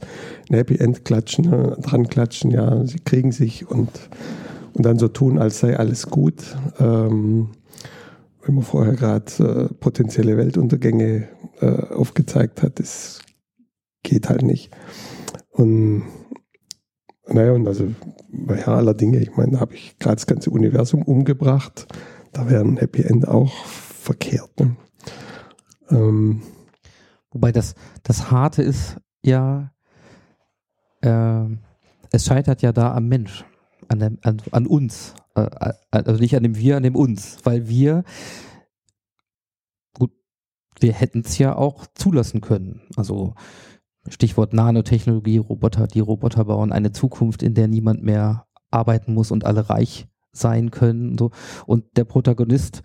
[0.50, 3.90] ein Happy End klatschen, äh, dran klatschen, ja, sie kriegen sich und,
[4.78, 6.56] und dann so tun, als sei alles gut.
[6.80, 7.50] Ähm,
[8.44, 11.28] wenn man vorher gerade äh, potenzielle Weltuntergänge
[11.60, 13.20] äh, aufgezeigt hat, das
[14.04, 14.72] geht halt nicht.
[15.50, 16.04] Und
[17.28, 17.88] naja, und also
[18.30, 21.88] bei Herr aller Dinge, ich meine, da habe ich gerade das ganze Universum umgebracht.
[22.32, 24.60] Da wäre ein Happy End auch verkehrt.
[24.60, 24.78] Ne?
[25.90, 26.42] Ähm,
[27.32, 29.72] Wobei das, das Harte ist ja,
[31.02, 31.60] ähm,
[32.12, 33.44] es scheitert ja da am Mensch,
[33.90, 35.16] an, dem, an, an uns.
[35.36, 37.38] Äh, also nicht an dem Wir, an dem uns.
[37.44, 38.04] Weil wir,
[39.94, 40.12] gut,
[40.80, 42.82] wir hätten es ja auch zulassen können.
[42.96, 43.34] Also
[44.10, 49.46] Stichwort Nanotechnologie, Roboter, die Roboter bauen eine Zukunft, in der niemand mehr arbeiten muss und
[49.46, 51.12] alle reich sein können.
[51.12, 51.32] Und, so.
[51.66, 52.82] und der Protagonist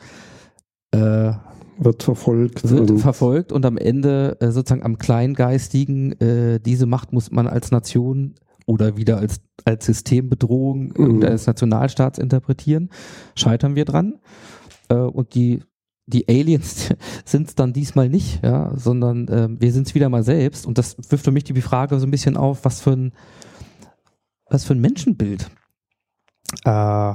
[0.92, 1.32] äh,
[1.78, 2.68] wird verfolgt.
[2.68, 7.46] wird und verfolgt und am Ende äh, sozusagen am Kleingeistigen, äh, diese Macht muss man
[7.46, 8.34] als Nation
[8.66, 11.22] oder wieder als, als Systembedrohung Mhm.
[11.22, 12.90] eines Nationalstaats interpretieren.
[13.34, 14.18] Scheitern wir dran.
[14.88, 15.62] Äh, und die,
[16.06, 16.94] die Aliens
[17.24, 20.66] sind es dann diesmal nicht, ja, sondern äh, wir sind es wieder mal selbst.
[20.66, 23.12] Und das wirft für mich die Frage so ein bisschen auf, was für ein,
[24.48, 25.50] was für ein Menschenbild
[26.64, 27.14] äh,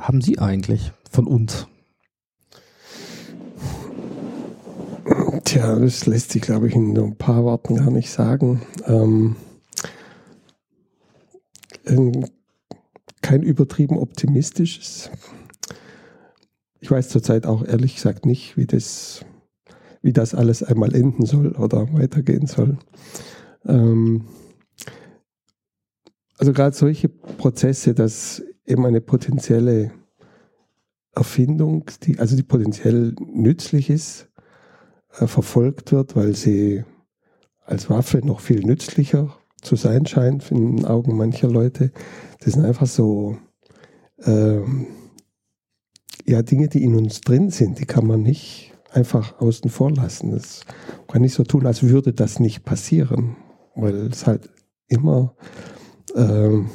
[0.00, 1.66] haben Sie eigentlich von uns?
[5.44, 8.62] Tja, das lässt sich, glaube ich, in ein paar Worten gar nicht sagen.
[8.86, 9.36] Ähm,
[13.22, 15.10] kein übertrieben optimistisches.
[16.80, 19.24] Ich weiß zurzeit auch ehrlich gesagt nicht, wie das,
[20.02, 22.78] wie das alles einmal enden soll oder weitergehen soll.
[23.64, 24.24] Ähm,
[26.38, 29.90] also gerade solche Prozesse, dass eben eine potenzielle
[31.12, 34.28] Erfindung, die, also die potenziell nützlich ist,
[35.18, 36.84] äh, verfolgt wird, weil sie
[37.64, 41.92] als Waffe noch viel nützlicher zu sein scheint in den Augen mancher Leute.
[42.40, 43.36] Das sind einfach so
[44.24, 44.86] ähm,
[46.26, 50.30] ja, Dinge, die in uns drin sind, die kann man nicht einfach außen vor lassen.
[50.30, 50.62] Das
[51.08, 53.36] kann nicht so tun, als würde das nicht passieren,
[53.74, 54.50] weil es halt
[54.88, 55.34] immer
[56.14, 56.70] ähm,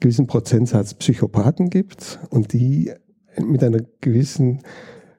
[0.00, 2.92] gewissen Prozentsatz Psychopathen gibt und die
[3.38, 4.62] mit einer gewissen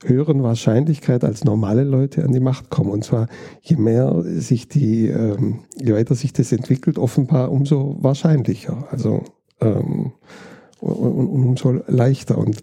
[0.05, 2.91] höheren Wahrscheinlichkeit als normale Leute an die Macht kommen.
[2.91, 3.27] Und zwar
[3.61, 8.87] je mehr sich die, ähm, je weiter sich das entwickelt, offenbar umso wahrscheinlicher.
[8.91, 9.23] Also
[9.61, 10.11] ähm,
[10.79, 12.37] und, und, umso leichter.
[12.37, 12.61] Und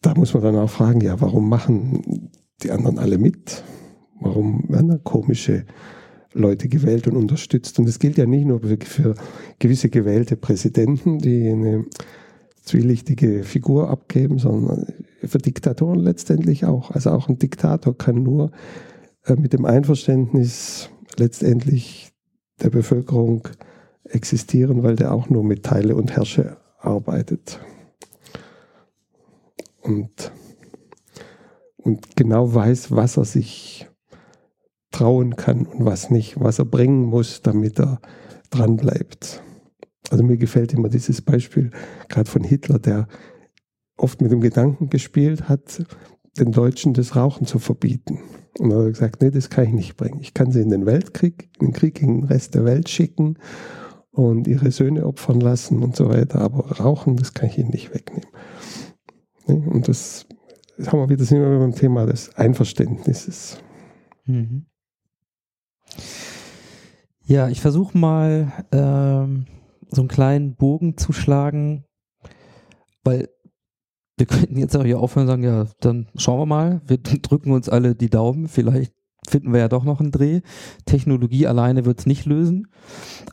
[0.00, 2.30] da muss man dann auch fragen, ja, warum machen
[2.62, 3.62] die anderen alle mit?
[4.20, 5.64] Warum werden da komische
[6.32, 7.78] Leute gewählt und unterstützt?
[7.78, 9.14] Und das gilt ja nicht nur für
[9.58, 11.84] gewisse gewählte Präsidenten, die eine
[12.62, 14.86] zwielichtige Figur abgeben, sondern
[15.28, 16.90] für Diktatoren letztendlich auch.
[16.90, 18.50] Also auch ein Diktator kann nur
[19.24, 22.12] äh, mit dem Einverständnis letztendlich
[22.62, 23.48] der Bevölkerung
[24.04, 27.60] existieren, weil der auch nur mit Teile und Herrsche arbeitet.
[29.82, 30.32] Und,
[31.76, 33.88] und genau weiß, was er sich
[34.90, 38.00] trauen kann und was nicht, was er bringen muss, damit er
[38.50, 39.42] dran bleibt.
[40.10, 41.70] Also mir gefällt immer dieses Beispiel
[42.08, 43.06] gerade von Hitler, der
[44.00, 45.84] oft mit dem Gedanken gespielt hat,
[46.38, 48.20] den Deutschen das Rauchen zu verbieten.
[48.58, 50.20] Und er hat gesagt, nee, das kann ich nicht bringen.
[50.20, 53.38] Ich kann sie in den Weltkrieg, in den Krieg gegen den Rest der Welt schicken
[54.10, 57.94] und ihre Söhne opfern lassen und so weiter, aber Rauchen, das kann ich ihnen nicht
[57.94, 58.28] wegnehmen.
[59.46, 59.54] Ne?
[59.70, 60.26] Und das,
[60.76, 63.58] das haben wir wieder, sind wir beim Thema des Einverständnisses.
[64.26, 64.66] Mhm.
[67.24, 69.46] Ja, ich versuche mal ähm,
[69.88, 71.84] so einen kleinen Bogen zu schlagen,
[73.04, 73.28] weil
[74.20, 77.50] wir könnten jetzt auch hier aufhören und sagen, ja, dann schauen wir mal, wir drücken
[77.50, 78.92] uns alle die Daumen, vielleicht
[79.26, 80.40] finden wir ja doch noch einen Dreh.
[80.84, 82.68] Technologie alleine wird es nicht lösen,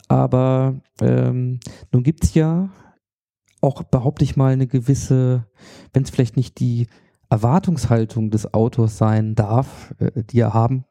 [0.08, 1.60] aber ähm,
[1.92, 2.70] nun gibt es ja
[3.60, 5.46] auch, behaupte ich mal, eine gewisse,
[5.92, 6.86] wenn es vielleicht nicht die
[7.30, 10.84] Erwartungshaltung des Autors sein darf, äh, die er haben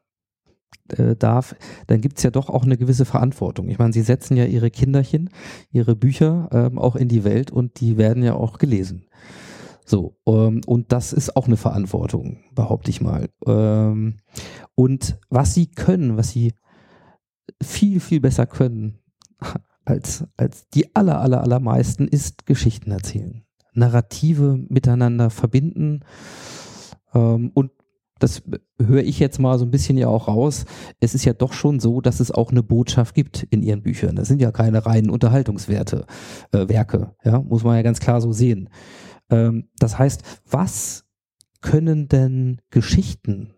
[0.90, 1.56] äh, darf,
[1.86, 3.68] dann gibt es ja doch auch eine gewisse Verantwortung.
[3.68, 5.30] Ich meine, sie setzen ja ihre Kinderchen,
[5.72, 9.06] ihre Bücher ähm, auch in die Welt und die werden ja auch gelesen.
[9.88, 13.30] So, ähm, und das ist auch eine Verantwortung, behaupte ich mal.
[13.46, 14.18] Ähm,
[14.74, 16.52] und was sie können, was sie
[17.62, 18.98] viel, viel besser können
[19.86, 23.46] als, als die aller, aller, allermeisten, ist Geschichten erzählen.
[23.72, 26.04] Narrative miteinander verbinden
[27.14, 27.70] ähm, und
[28.18, 28.42] das
[28.80, 30.64] höre ich jetzt mal so ein bisschen ja auch raus,
[31.00, 34.16] es ist ja doch schon so, dass es auch eine Botschaft gibt in ihren Büchern.
[34.16, 36.04] Das sind ja keine reinen Unterhaltungswerte,
[36.52, 38.68] äh, Werke, ja, muss man ja ganz klar so sehen.
[39.30, 41.04] Ähm, das heißt, was
[41.60, 43.54] können denn Geschichten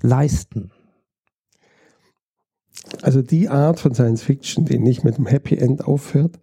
[0.00, 0.72] leisten?
[3.02, 6.40] Also die Art von Science Fiction, die nicht mit einem Happy End aufhört,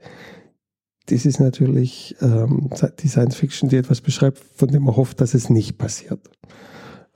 [1.08, 5.34] das ist natürlich ähm, die Science Fiction, die etwas beschreibt, von dem man hofft, dass
[5.34, 6.30] es nicht passiert.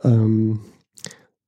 [0.03, 0.61] Ähm,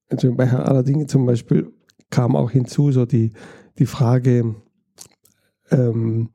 [0.10, 1.74] also bei Herr aller Dinge zum Beispiel
[2.12, 3.32] kam auch hinzu so die,
[3.80, 4.56] die Frage,
[5.72, 6.30] ähm,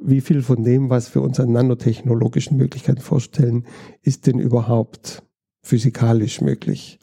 [0.00, 3.64] wie viel von dem, was wir uns an nanotechnologischen Möglichkeiten vorstellen,
[4.02, 5.22] ist denn überhaupt
[5.62, 6.98] physikalisch möglich?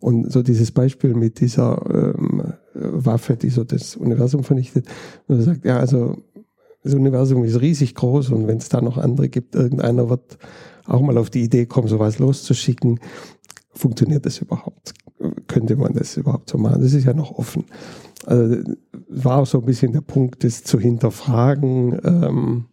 [0.00, 4.86] Und so dieses Beispiel mit dieser ähm, Waffe, die so das Universum vernichtet,
[5.26, 6.16] und er sagt, ja, also
[6.84, 10.38] das Universum ist riesig groß und wenn es da noch andere gibt, irgendeiner wird
[10.86, 13.00] auch mal auf die Idee kommen, sowas loszuschicken.
[13.72, 14.94] Funktioniert das überhaupt?
[15.48, 16.80] Könnte man das überhaupt so machen?
[16.80, 17.64] Das ist ja noch offen.
[18.28, 18.56] Also
[19.08, 22.64] war auch so ein bisschen der Punkt, das zu hinterfragen, ähm,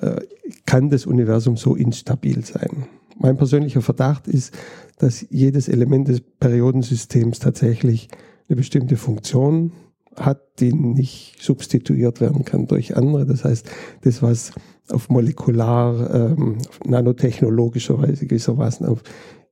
[0.00, 0.22] äh,
[0.64, 2.86] kann das Universum so instabil sein?
[3.18, 4.54] Mein persönlicher Verdacht ist,
[4.96, 8.08] dass jedes Element des Periodensystems tatsächlich
[8.48, 9.72] eine bestimmte Funktion
[10.16, 13.26] hat, die nicht substituiert werden kann durch andere.
[13.26, 13.68] Das heißt,
[14.00, 14.52] das, was
[14.88, 16.56] auf molekular, ähm,
[16.86, 19.02] nanotechnologischer Weise gewissermaßen auf,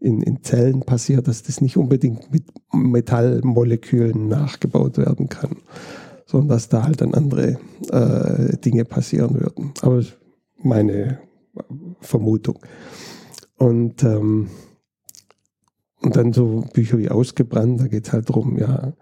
[0.01, 5.57] in, in Zellen passiert, dass das nicht unbedingt mit Metallmolekülen nachgebaut werden kann,
[6.27, 7.59] sondern dass da halt dann andere
[7.91, 9.73] äh, Dinge passieren würden.
[9.83, 10.03] Aber
[10.63, 11.21] meine
[12.01, 12.59] Vermutung.
[13.57, 14.49] Und, ähm,
[16.01, 18.95] und dann so Bücher wie Ausgebrannt, da geht es halt darum, ja,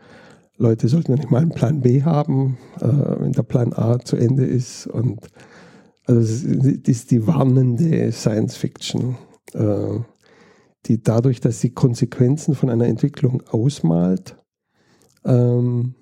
[0.57, 4.17] Leute sollten ja nicht mal einen Plan B haben, äh, wenn der Plan A zu
[4.17, 4.89] Ende ist.
[4.89, 5.29] Und
[6.07, 9.17] also das ist die warnende Science Fiction,
[9.55, 10.01] äh,
[10.89, 14.37] die dadurch, dass sie Konsequenzen von einer Entwicklung ausmalt,
[15.25, 15.95] ähm,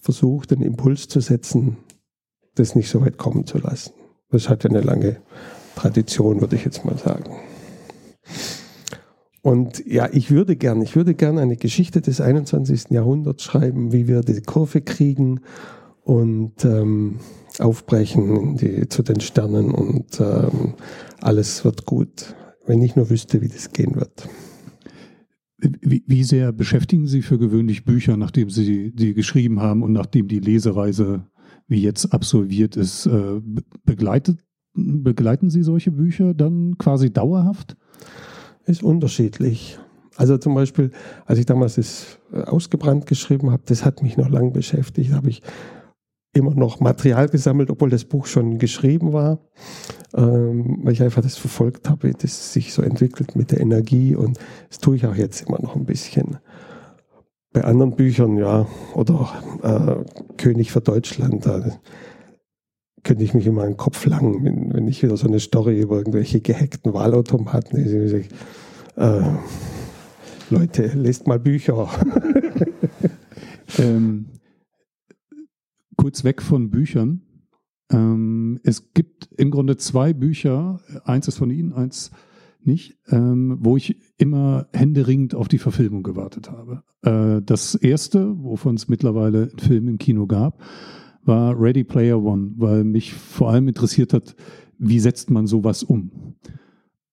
[0.00, 1.78] versucht, einen Impuls zu setzen,
[2.54, 3.92] das nicht so weit kommen zu lassen.
[4.30, 5.16] Das hat ja eine lange
[5.74, 7.36] Tradition, würde ich jetzt mal sagen.
[9.42, 12.90] Und ja, ich würde gern, ich würde gern eine Geschichte des 21.
[12.90, 15.40] Jahrhunderts schreiben, wie wir die Kurve kriegen
[16.02, 17.20] und ähm,
[17.58, 20.74] aufbrechen die, zu den Sternen und ähm,
[21.20, 22.34] alles wird gut,
[22.68, 24.28] wenn ich nur wüsste, wie das gehen wird.
[25.58, 30.28] Wie, wie sehr beschäftigen Sie für gewöhnlich Bücher, nachdem Sie die geschrieben haben und nachdem
[30.28, 31.26] die Lesereise
[31.66, 33.06] wie jetzt absolviert ist?
[33.06, 33.40] Äh,
[33.84, 34.38] begleitet,
[34.74, 37.76] begleiten Sie solche Bücher dann quasi dauerhaft?
[38.68, 39.78] ist unterschiedlich.
[40.16, 40.90] Also zum Beispiel,
[41.26, 45.10] als ich damals das äh, ausgebrannt geschrieben habe, das hat mich noch lange beschäftigt.
[45.10, 45.42] Da habe ich
[46.38, 49.38] immer noch Material gesammelt, obwohl das Buch schon geschrieben war,
[50.16, 54.14] ähm, weil ich einfach das verfolgt habe, wie das sich so entwickelt mit der Energie
[54.14, 56.38] und das tue ich auch jetzt immer noch ein bisschen.
[57.52, 61.64] Bei anderen Büchern, ja, oder äh, König für Deutschland, da
[63.02, 65.96] könnte ich mich immer einen Kopf langen, wenn, wenn ich wieder so eine Story über
[65.96, 68.24] irgendwelche gehackten Wahlautomaten lese.
[68.96, 69.22] Äh,
[70.50, 71.88] Leute, lest mal Bücher.
[73.78, 74.26] ähm,
[75.98, 77.20] kurz weg von Büchern.
[77.90, 82.10] Ähm, es gibt im Grunde zwei Bücher, eins ist von Ihnen, eins
[82.62, 86.82] nicht, ähm, wo ich immer händeringend auf die Verfilmung gewartet habe.
[87.02, 90.62] Äh, das erste, wovon es mittlerweile einen Film im Kino gab,
[91.24, 94.34] war Ready Player One, weil mich vor allem interessiert hat,
[94.78, 96.36] wie setzt man sowas um?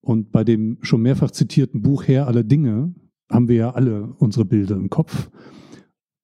[0.02, 2.94] Und bei dem schon mehrfach zitierten Buch Herr aller Dinge
[3.30, 5.32] haben wir ja alle unsere Bilder im Kopf.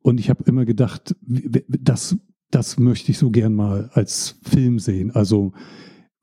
[0.03, 1.15] Und ich habe immer gedacht,
[1.67, 2.17] das,
[2.51, 5.11] das möchte ich so gern mal als Film sehen.
[5.11, 5.53] Also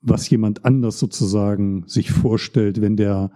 [0.01, 3.31] was jemand anders sozusagen sich vorstellt, wenn der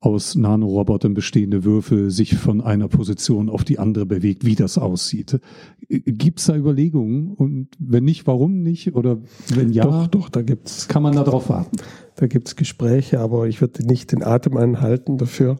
[0.00, 5.40] aus Nanorobotern bestehende Würfel sich von einer Position auf die andere bewegt, wie das aussieht.
[5.88, 7.32] Gibt es da Überlegungen?
[7.32, 8.94] Und wenn nicht, warum nicht?
[8.94, 9.18] Oder
[9.48, 11.76] wenn ja, doch, doch, da gibt's, kann man da drauf warten.
[12.16, 15.56] Da gibt es Gespräche, aber ich würde nicht den Atem anhalten dafür.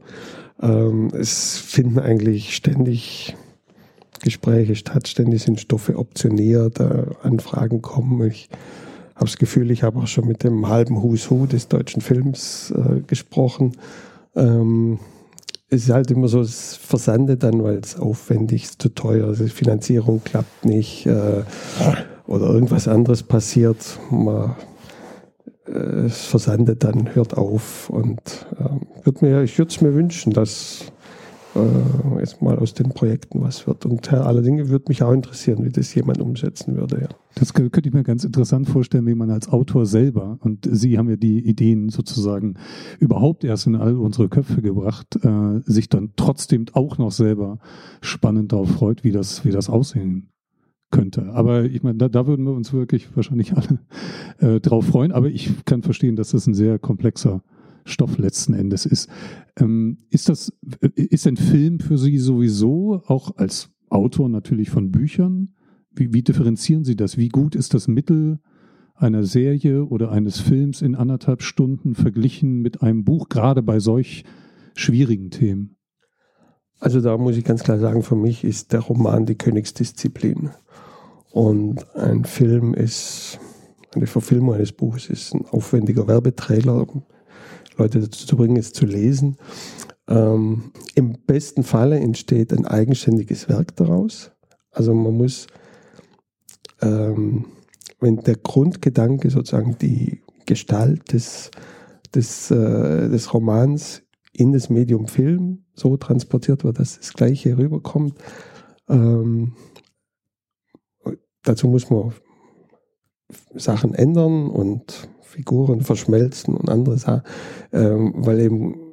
[0.61, 3.35] Ähm, es finden eigentlich ständig
[4.27, 8.27] Gespräche statt, ständig sind Stoffe optioniert, äh, Anfragen kommen.
[8.27, 8.49] Ich
[9.15, 12.75] habe das Gefühl, ich habe auch schon mit dem halben Who's Who des deutschen Films
[12.77, 13.77] äh, gesprochen.
[14.35, 14.99] Ähm,
[15.69, 19.45] es ist halt immer so, es versandet dann, weil es aufwendig ist, zu teuer, also
[19.45, 21.45] die Finanzierung klappt nicht äh,
[22.27, 23.79] oder irgendwas anderes passiert.
[24.11, 24.57] Man,
[25.69, 28.21] äh, es versandet dann, hört auf und
[28.59, 30.93] äh, würd mir, ich würde es mir wünschen, dass
[31.57, 33.87] äh, jetzt mal aus den Projekten was wird.
[33.87, 37.01] Und Herr Allerdings würde mich auch interessieren, wie das jemand umsetzen würde.
[37.03, 37.09] Ja.
[37.35, 41.11] Das könnte ich mir ganz interessant vorstellen, wie man als Autor selber, und Sie haben
[41.11, 42.55] ja die Ideen sozusagen
[42.99, 47.59] überhaupt erst in all unsere Köpfe gebracht, äh, sich dann trotzdem auch noch selber
[48.01, 50.31] spannend darauf freut, wie das, wie das aussehen
[50.91, 51.33] könnte.
[51.33, 53.81] Aber ich meine, da, da würden wir uns wirklich wahrscheinlich alle
[54.39, 55.13] äh, drauf freuen.
[55.13, 57.43] Aber ich kann verstehen, dass das ein sehr komplexer
[57.87, 59.09] Stoff letzten Endes ist.
[59.59, 60.53] Ähm, ist das,
[60.95, 65.55] ist ein Film für Sie sowieso auch als Autor natürlich von Büchern?
[65.93, 67.17] Wie, wie differenzieren Sie das?
[67.17, 68.41] Wie gut ist das Mittel
[68.95, 74.25] einer Serie oder eines Films in anderthalb Stunden verglichen mit einem Buch, gerade bei solch
[74.75, 75.77] schwierigen Themen?
[76.79, 80.51] Also da muss ich ganz klar sagen, für mich ist der Roman die Königsdisziplin.
[81.31, 83.39] Und ein Film ist,
[83.95, 86.87] eine Verfilmung eines Buches ist ein aufwendiger Werbetrailer,
[87.77, 89.37] Leute dazu zu bringen, es zu lesen.
[90.09, 94.33] Ähm, Im besten Falle entsteht ein eigenständiges Werk daraus.
[94.71, 95.47] Also man muss,
[96.81, 97.47] ähm,
[98.01, 101.51] wenn der Grundgedanke sozusagen die Gestalt des,
[102.15, 104.03] des, äh, des Romans
[104.33, 108.15] in das Medium Film so transportiert wird, dass das Gleiche rüberkommt,
[108.89, 109.55] ähm,
[111.43, 112.13] dazu muss man
[113.55, 117.23] Sachen ändern und Figuren verschmelzen und andere Sachen,
[117.73, 118.87] ähm, weil eben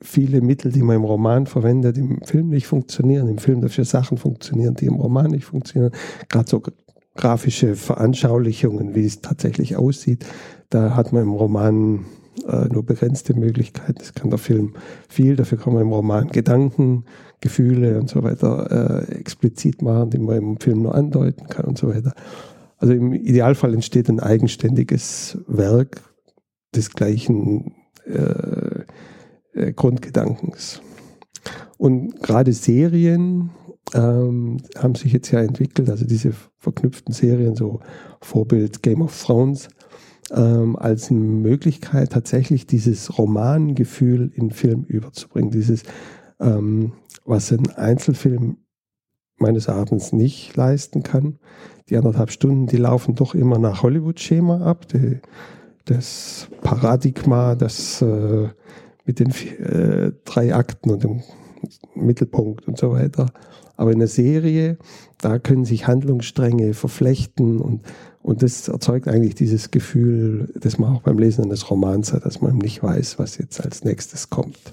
[0.00, 3.28] viele Mittel, die man im Roman verwendet, im Film nicht funktionieren.
[3.28, 5.92] Im Film dafür Sachen funktionieren, die im Roman nicht funktionieren.
[6.28, 6.62] Gerade so
[7.14, 10.26] grafische Veranschaulichungen, wie es tatsächlich aussieht,
[10.70, 12.06] da hat man im Roman
[12.48, 13.98] äh, nur begrenzte Möglichkeiten.
[13.98, 14.74] Das kann der Film
[15.08, 17.04] viel, dafür kann man im Roman Gedanken,
[17.40, 21.78] Gefühle und so weiter äh, explizit machen, die man im Film nur andeuten kann und
[21.78, 22.14] so weiter.
[22.84, 26.02] Also im Idealfall entsteht ein eigenständiges Werk
[26.76, 27.72] des gleichen
[28.04, 28.82] äh,
[29.54, 30.82] äh, Grundgedankens.
[31.78, 33.48] Und gerade Serien
[33.94, 37.80] ähm, haben sich jetzt ja entwickelt, also diese verknüpften Serien, so
[38.20, 39.70] Vorbild Game of Thrones,
[40.30, 45.50] ähm, als Möglichkeit tatsächlich dieses Romangefühl in Film überzubringen.
[45.50, 45.84] Dieses,
[46.38, 46.92] ähm,
[47.24, 48.58] was ein Einzelfilm
[49.38, 51.38] meines Erachtens nicht leisten kann.
[51.88, 54.88] Die anderthalb Stunden, die laufen doch immer nach Hollywood-Schema ab.
[54.88, 55.20] Die,
[55.84, 58.48] das Paradigma, das äh,
[59.04, 61.22] mit den äh, drei Akten und dem
[61.94, 63.26] Mittelpunkt und so weiter.
[63.76, 64.78] Aber in der Serie,
[65.18, 67.82] da können sich Handlungsstränge verflechten und,
[68.22, 72.40] und das erzeugt eigentlich dieses Gefühl, das man auch beim Lesen eines Romans hat, dass
[72.40, 74.72] man nicht weiß, was jetzt als nächstes kommt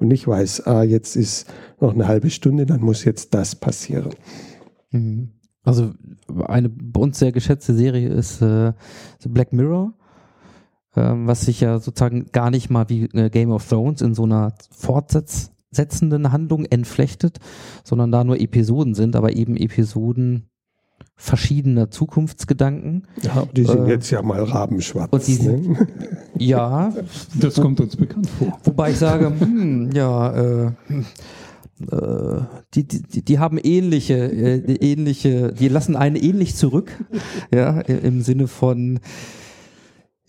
[0.00, 4.10] und nicht weiß, ah, jetzt ist noch eine halbe Stunde, dann muss jetzt das passieren.
[4.90, 5.30] Mhm.
[5.62, 5.92] Also
[6.46, 8.72] eine bei uns sehr geschätzte Serie ist äh,
[9.26, 9.94] Black Mirror,
[10.94, 14.22] ähm, was sich ja sozusagen gar nicht mal wie äh, Game of Thrones in so
[14.22, 17.38] einer fortsetzenden Handlung entflechtet,
[17.82, 20.48] sondern da nur Episoden sind, aber eben Episoden
[21.16, 23.06] verschiedener Zukunftsgedanken.
[23.22, 25.10] Ja, die sind äh, jetzt ja mal rabenschwarz.
[25.10, 25.88] Und die, ne?
[26.38, 26.92] Ja.
[27.40, 28.58] Das kommt uns bekannt vor.
[28.64, 30.72] Wobei ich sage, hm, ja, äh,
[31.90, 32.40] äh,
[32.74, 36.92] die, die, die haben ähnliche, äh, ähnliche, die lassen einen ähnlich zurück,
[37.52, 39.00] ja, im Sinne von,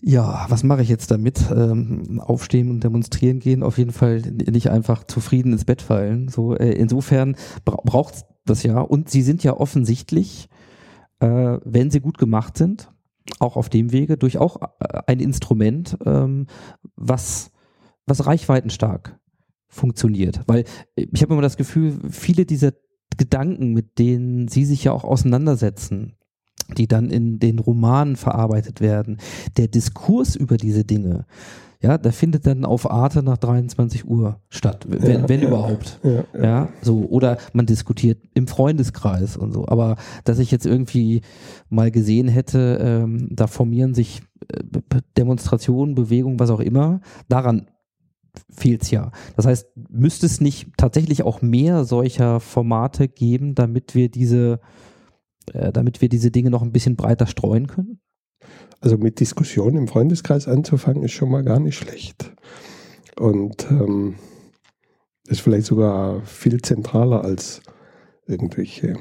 [0.00, 1.40] ja, was mache ich jetzt damit?
[1.54, 6.28] Ähm, aufstehen und demonstrieren gehen, auf jeden Fall nicht einfach zufrieden ins Bett fallen.
[6.28, 8.80] So, äh, insofern bra braucht das ja.
[8.80, 10.48] Und sie sind ja offensichtlich
[11.20, 12.90] äh, wenn sie gut gemacht sind,
[13.38, 16.46] auch auf dem Wege, durch auch äh, ein Instrument, ähm,
[16.96, 17.50] was,
[18.06, 19.18] was reichweitenstark
[19.68, 20.42] funktioniert.
[20.46, 20.64] Weil
[20.96, 22.72] äh, ich habe immer das Gefühl, viele dieser
[23.16, 26.16] Gedanken, mit denen sie sich ja auch auseinandersetzen,
[26.76, 29.18] die dann in den Romanen verarbeitet werden,
[29.56, 31.26] der Diskurs über diese Dinge,
[31.80, 36.00] ja, der findet dann auf Arte nach 23 Uhr statt, wenn, ja, wenn ja, überhaupt.
[36.02, 37.06] Ja, ja, so.
[37.08, 39.68] Oder man diskutiert im Freundeskreis und so.
[39.68, 41.22] Aber dass ich jetzt irgendwie
[41.68, 44.62] mal gesehen hätte, ähm, da formieren sich äh,
[45.16, 47.68] Demonstrationen, Bewegungen, was auch immer, daran
[48.50, 49.12] fehlt's ja.
[49.36, 54.58] Das heißt, müsste es nicht tatsächlich auch mehr solcher Formate geben, damit wir diese,
[55.52, 58.00] äh, damit wir diese Dinge noch ein bisschen breiter streuen können?
[58.80, 62.32] Also mit Diskussionen im Freundeskreis anzufangen, ist schon mal gar nicht schlecht.
[63.16, 64.16] Und ähm,
[65.26, 67.60] ist vielleicht sogar viel zentraler als
[68.26, 68.96] irgendwelche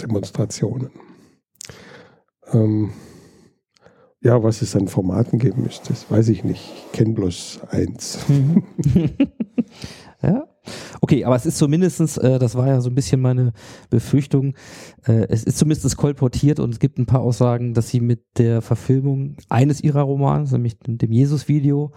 [0.00, 0.90] Demonstrationen.
[2.52, 2.92] Ähm,
[4.20, 6.72] ja, was es an Formaten geben müsste, das weiß ich nicht.
[6.74, 8.18] Ich kenne bloß eins.
[10.22, 10.48] Ja.
[11.00, 13.52] Okay, aber es ist zumindestens, äh, das war ja so ein bisschen meine
[13.90, 14.54] Befürchtung,
[15.06, 18.62] äh, es ist zumindest kolportiert und es gibt ein paar Aussagen, dass sie mit der
[18.62, 21.92] Verfilmung eines ihrer Romans, nämlich dem, Jesus-Video,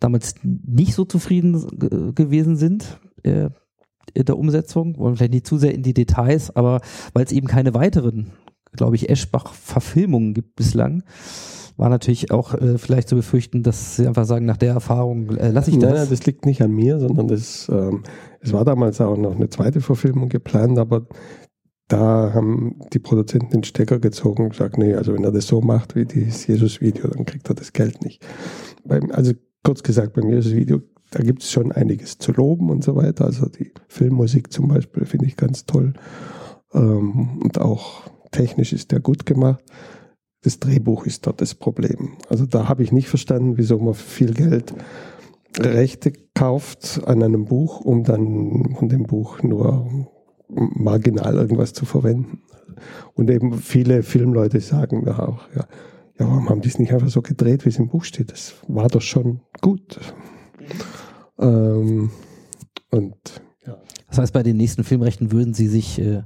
[0.00, 3.50] damals nicht so zufrieden ge- gewesen sind äh,
[4.14, 4.98] in der Umsetzung.
[4.98, 6.80] Wollen vielleicht nicht zu sehr in die Details, aber
[7.12, 8.32] weil es eben keine weiteren,
[8.72, 11.02] glaube ich, Eschbach-Verfilmungen gibt bislang,
[11.76, 15.50] war natürlich auch äh, vielleicht zu befürchten, dass sie einfach sagen, nach der Erfahrung äh,
[15.50, 15.98] lasse ich Nein, das.
[16.00, 18.02] nein, das liegt nicht an mir, sondern das, ähm,
[18.40, 21.06] es war damals auch noch eine zweite Verfilmung geplant, aber
[21.88, 25.60] da haben die Produzenten den Stecker gezogen und gesagt, nee, also wenn er das so
[25.60, 28.24] macht wie dieses Jesus-Video, dann kriegt er das Geld nicht.
[28.84, 32.96] Beim, also kurz gesagt, beim Jesus-Video, da gibt es schon einiges zu loben und so
[32.96, 33.26] weiter.
[33.26, 35.92] Also die Filmmusik zum Beispiel finde ich ganz toll.
[36.72, 39.62] Ähm, und auch technisch ist der gut gemacht.
[40.42, 42.16] Das Drehbuch ist dort das Problem.
[42.28, 44.74] Also da habe ich nicht verstanden, wieso man viel Geld
[45.58, 50.08] Rechte kauft an einem Buch, um dann von dem Buch nur
[50.48, 52.42] marginal irgendwas zu verwenden.
[53.14, 55.66] Und eben viele Filmleute sagen mir auch, ja,
[56.18, 58.32] ja, warum haben die es nicht einfach so gedreht, wie es im Buch steht?
[58.32, 59.98] Das war doch schon gut.
[61.38, 62.10] Ähm,
[62.90, 63.42] und.
[64.12, 66.22] Das heißt, bei den nächsten Filmrechten würden Sie sich äh,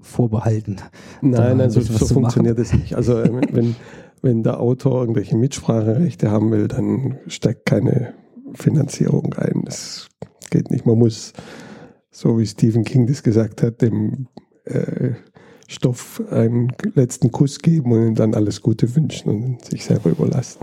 [0.00, 0.76] vorbehalten.
[1.20, 2.94] Nein, ein bisschen was so zu funktioniert es nicht.
[2.94, 3.76] Also äh, wenn,
[4.22, 8.14] wenn der Autor irgendwelche Mitspracherechte haben will, dann steckt keine
[8.54, 9.64] Finanzierung ein.
[9.66, 10.08] Das
[10.50, 10.86] geht nicht.
[10.86, 11.34] Man muss,
[12.10, 14.28] so wie Stephen King das gesagt hat, dem
[14.64, 15.10] äh,
[15.68, 20.60] Stoff einen letzten Kuss geben und ihm dann alles Gute wünschen und sich selber überlassen.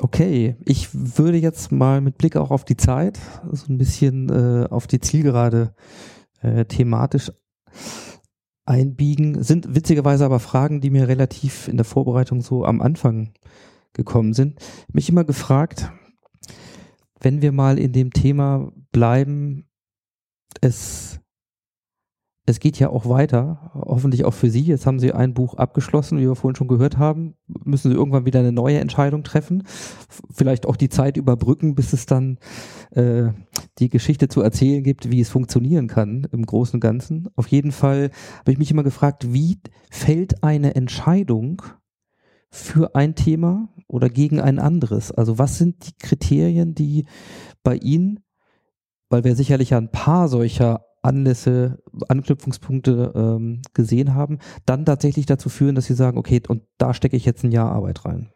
[0.00, 3.18] Okay, ich würde jetzt mal mit Blick auch auf die Zeit
[3.50, 5.74] so ein bisschen äh, auf die Zielgerade
[6.40, 7.32] äh, thematisch
[8.64, 9.42] einbiegen.
[9.42, 13.32] Sind witzigerweise aber Fragen, die mir relativ in der Vorbereitung so am Anfang
[13.92, 14.60] gekommen sind.
[14.92, 15.90] Mich immer gefragt,
[17.20, 19.68] wenn wir mal in dem Thema bleiben,
[20.60, 21.18] es
[22.48, 24.62] es geht ja auch weiter, hoffentlich auch für Sie.
[24.62, 27.34] Jetzt haben Sie ein Buch abgeschlossen, wie wir vorhin schon gehört haben.
[27.46, 29.64] Müssen Sie irgendwann wieder eine neue Entscheidung treffen.
[30.30, 32.38] Vielleicht auch die Zeit überbrücken, bis es dann
[32.92, 33.28] äh,
[33.78, 37.28] die Geschichte zu erzählen gibt, wie es funktionieren kann im Großen und Ganzen.
[37.36, 39.58] Auf jeden Fall habe ich mich immer gefragt, wie
[39.90, 41.60] fällt eine Entscheidung
[42.50, 45.12] für ein Thema oder gegen ein anderes?
[45.12, 47.04] Also was sind die Kriterien, die
[47.62, 48.20] bei Ihnen,
[49.10, 51.78] weil wir sicherlich ein paar solcher Anlässe,
[52.08, 57.16] Anknüpfungspunkte ähm, gesehen haben, dann tatsächlich dazu führen, dass sie sagen, okay, und da stecke
[57.16, 58.28] ich jetzt ein Jahr Arbeit rein.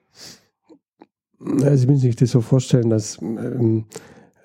[1.38, 3.84] Also Sie müssen sich das so vorstellen, dass ähm,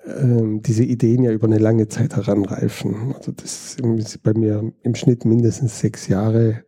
[0.04, 3.14] ähm, diese Ideen ja über eine lange Zeit heranreifen.
[3.16, 6.64] Also das ist bei mir im Schnitt mindestens sechs Jahre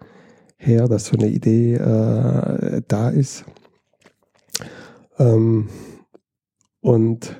[0.56, 3.44] her, dass so eine Idee äh, da ist.
[5.18, 5.68] Ähm,
[6.80, 7.36] und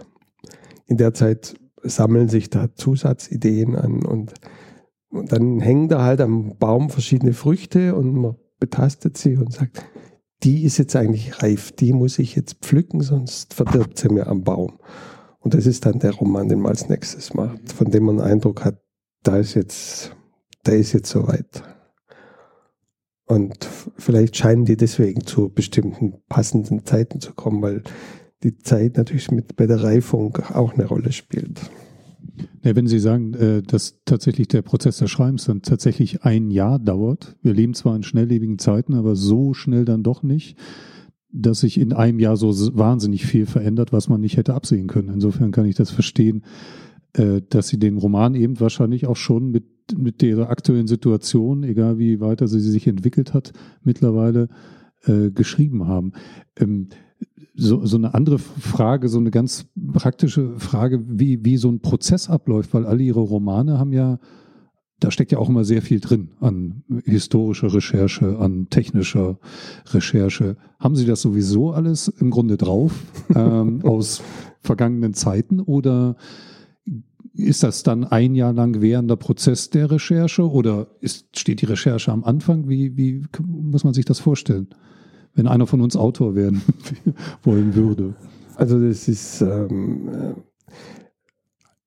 [0.86, 4.35] in der Zeit sammeln sich da Zusatzideen an und,
[5.11, 9.85] und dann hängen da halt am Baum verschiedene Früchte und man betastet sie und sagt,
[10.43, 14.43] die ist jetzt eigentlich reif, die muss ich jetzt pflücken, sonst verdirbt sie mir am
[14.43, 14.78] Baum.
[15.39, 18.26] Und das ist dann der Roman, den man als nächstes macht, von dem man den
[18.26, 18.81] Eindruck hat,
[19.22, 20.14] da ist jetzt,
[20.66, 21.62] der ist jetzt soweit.
[23.26, 27.83] Und vielleicht scheinen die deswegen zu bestimmten passenden Zeiten zu kommen, weil
[28.43, 31.61] die Zeit natürlich mit bei der Reifung auch eine Rolle spielt.
[32.62, 36.78] Ja, wenn Sie sagen, äh, dass tatsächlich der Prozess des Schreibens dann tatsächlich ein Jahr
[36.78, 40.59] dauert, wir leben zwar in schnelllebigen Zeiten, aber so schnell dann doch nicht,
[41.32, 45.11] dass sich in einem Jahr so wahnsinnig viel verändert, was man nicht hätte absehen können.
[45.12, 46.43] Insofern kann ich das verstehen,
[47.14, 49.64] äh, dass Sie den Roman eben wahrscheinlich auch schon mit,
[49.97, 54.49] mit der aktuellen Situation, egal wie weiter sie sich entwickelt hat, mittlerweile
[55.05, 56.12] äh, geschrieben haben.
[57.54, 62.30] So, so eine andere Frage, so eine ganz praktische Frage, wie, wie so ein Prozess
[62.30, 64.18] abläuft, weil alle ihre Romane haben ja,
[64.98, 69.38] da steckt ja auch immer sehr viel drin an historischer Recherche, an technischer
[69.92, 70.56] Recherche.
[70.78, 72.94] Haben Sie das sowieso alles im Grunde drauf
[73.34, 74.22] ähm, aus
[74.60, 76.16] vergangenen Zeiten oder
[77.34, 82.12] ist das dann ein Jahr lang währender Prozess der Recherche oder ist, steht die Recherche
[82.12, 82.68] am Anfang?
[82.68, 84.68] Wie, wie muss man sich das vorstellen?
[85.35, 86.62] Wenn einer von uns Autor werden
[87.43, 88.14] wollen würde.
[88.57, 90.37] Also das ist ähm,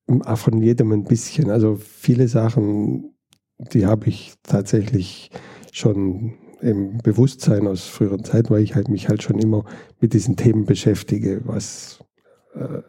[0.07, 1.49] äh, von jedem ein bisschen.
[1.49, 3.13] Also viele Sachen,
[3.57, 5.29] die habe ich tatsächlich
[5.71, 9.65] schon im Bewusstsein aus früheren Zeiten, weil ich halt mich halt schon immer
[9.99, 11.99] mit diesen Themen beschäftige, was
[12.55, 12.81] äh,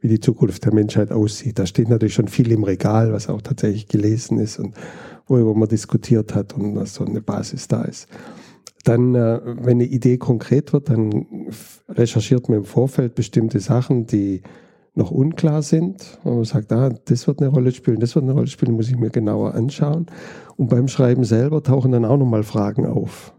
[0.00, 1.58] wie die Zukunft der Menschheit aussieht.
[1.58, 4.74] Da steht natürlich schon viel im Regal, was auch tatsächlich gelesen ist und
[5.26, 8.08] worüber man diskutiert hat und was so eine Basis da ist.
[8.84, 11.48] Dann, äh, wenn eine Idee konkret wird, dann
[11.88, 14.42] recherchiert man im Vorfeld bestimmte Sachen, die
[14.94, 16.18] noch unklar sind.
[16.22, 18.88] Und man sagt, ah, das wird eine Rolle spielen, das wird eine Rolle spielen, muss
[18.88, 20.06] ich mir genauer anschauen.
[20.56, 23.34] Und beim Schreiben selber tauchen dann auch nochmal Fragen auf.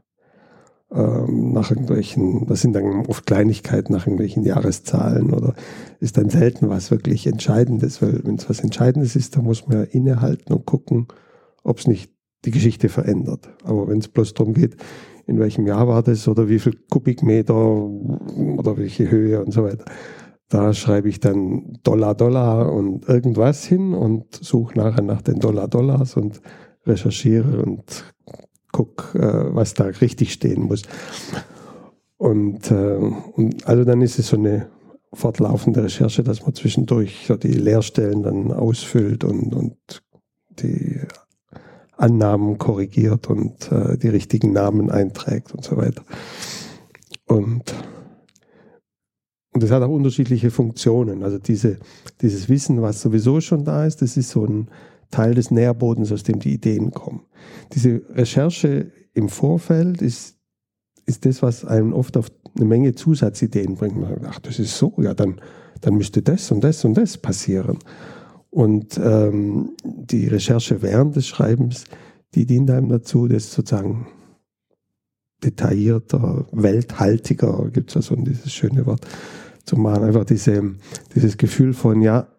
[0.91, 5.55] Ähm, nach irgendwelchen, das sind dann oft Kleinigkeiten nach irgendwelchen Jahreszahlen oder
[5.99, 9.77] ist dann selten was wirklich Entscheidendes, weil wenn es was Entscheidendes ist, dann muss man
[9.77, 11.07] ja innehalten und gucken,
[11.63, 12.11] ob es nicht
[12.45, 13.49] die Geschichte verändert.
[13.63, 14.77] Aber wenn es bloß darum geht,
[15.28, 19.86] in welchem Jahr war das oder wie viel Kubikmeter oder welche Höhe und so weiter,
[20.49, 25.67] da schreibe ich dann Dollar, Dollar und irgendwas hin und suche nachher nach den Dollar,
[25.67, 26.41] Dollars und
[26.86, 28.05] recherchiere und
[28.71, 30.84] gucke, äh, was da richtig stehen muss.
[32.17, 34.67] Und, äh, und also dann ist es so eine
[35.13, 40.03] fortlaufende Recherche, dass man zwischendurch so die Leerstellen dann ausfüllt und, und
[40.59, 40.99] die
[41.97, 46.03] Annahmen korrigiert und äh, die richtigen Namen einträgt und so weiter.
[47.25, 47.73] Und
[49.55, 51.23] und das hat auch unterschiedliche Funktionen.
[51.23, 51.77] Also diese,
[52.21, 54.67] dieses Wissen, was sowieso schon da ist, das ist so ein
[55.11, 57.21] Teil des Nährbodens, aus dem die Ideen kommen.
[57.71, 60.35] Diese Recherche im Vorfeld ist,
[61.05, 63.95] ist das, was einem oft auf eine Menge Zusatzideen bringt.
[63.95, 65.39] Man sagt, ach, das ist so, ja, dann,
[65.79, 67.79] dann müsste das und das und das passieren.
[68.55, 71.83] Und ähm, die Recherche während des Schreibens,
[72.35, 74.07] die dient einem dazu, das sozusagen
[75.43, 79.05] detaillierter, welthaltiger, gibt es ja so dieses schöne Wort,
[79.65, 80.05] zu machen.
[80.05, 80.73] Einfach diese,
[81.13, 82.29] dieses Gefühl von, ja,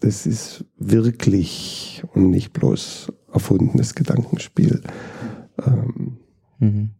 [0.00, 4.82] das ist wirklich und nicht bloß erfundenes Gedankenspiel.
[5.64, 6.16] Ähm.
[6.58, 6.90] Mhm.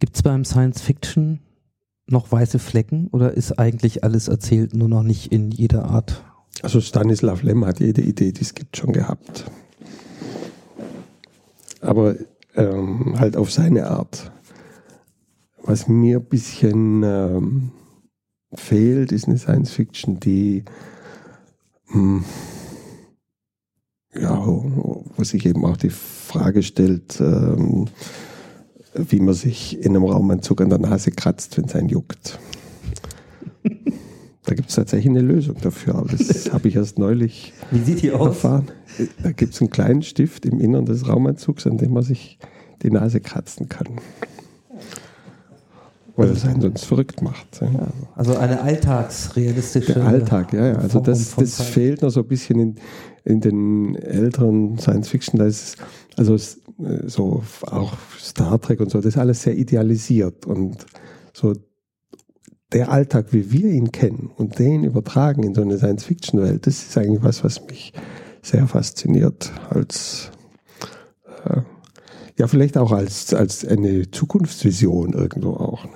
[0.00, 1.40] Gibt es beim Science Fiction
[2.06, 6.26] noch weiße Flecken oder ist eigentlich alles erzählt, nur noch nicht in jeder Art?
[6.60, 9.46] Also Stanislav Lem hat jede Idee, die es gibt, schon gehabt.
[11.80, 12.16] Aber
[12.54, 14.30] ähm, halt auf seine Art.
[15.62, 17.72] Was mir ein bisschen ähm,
[18.52, 20.64] fehlt, ist eine Science Fiction, die
[21.88, 22.24] mh, hm,
[24.14, 27.86] ja, wo sich eben auch die Frage stellt, ähm,
[28.94, 32.38] wie man sich in einem Raumanzug an der Nase kratzt, wenn es einen juckt.
[34.44, 38.02] Da gibt es tatsächlich eine Lösung dafür, aber das habe ich erst neulich Wie sieht
[38.02, 38.68] die erfahren.
[39.22, 42.38] Da gibt es einen kleinen Stift im Innern des Raumanzugs, an dem man sich
[42.82, 44.00] die Nase kratzen kann.
[46.16, 47.60] Weil es einen sonst verrückt macht.
[47.62, 47.88] Ja.
[48.16, 49.94] Also eine alltagsrealistische.
[49.94, 50.74] Der Alltag, ja, ja.
[50.74, 52.74] Also das, das fehlt noch so ein bisschen in,
[53.24, 55.38] in den älteren Science Fiction.
[55.38, 55.78] Da ist
[56.16, 56.36] also
[57.06, 60.84] so auch Star Trek und so, das ist alles sehr idealisiert und
[61.32, 61.54] so
[62.72, 66.66] der Alltag, wie wir ihn kennen und den übertragen in so eine Science Fiction Welt,
[66.66, 67.92] das ist eigentlich was, was mich
[68.42, 70.30] sehr fasziniert als
[71.44, 71.60] äh,
[72.38, 75.86] ja, vielleicht auch als, als eine Zukunftsvision irgendwo auch.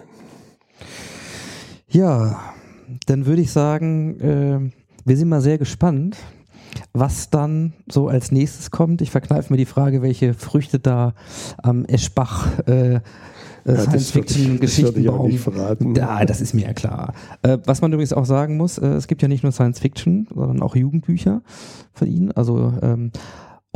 [1.88, 2.54] Ja,
[3.06, 4.70] dann würde ich sagen, äh,
[5.04, 6.16] wir sind mal sehr gespannt,
[6.92, 9.00] was dann so als nächstes kommt.
[9.00, 11.14] Ich verkneife mir die Frage, welche Früchte da
[11.62, 13.00] am Eschbach äh
[13.66, 15.94] ja, Science-Fiction-Geschichten bauen.
[15.94, 17.14] Ja, das ist mir ja klar.
[17.42, 20.62] Äh, was man übrigens auch sagen muss, äh, es gibt ja nicht nur Science-Fiction, sondern
[20.62, 21.42] auch Jugendbücher
[21.92, 22.32] von Ihnen.
[22.32, 23.10] Also ähm,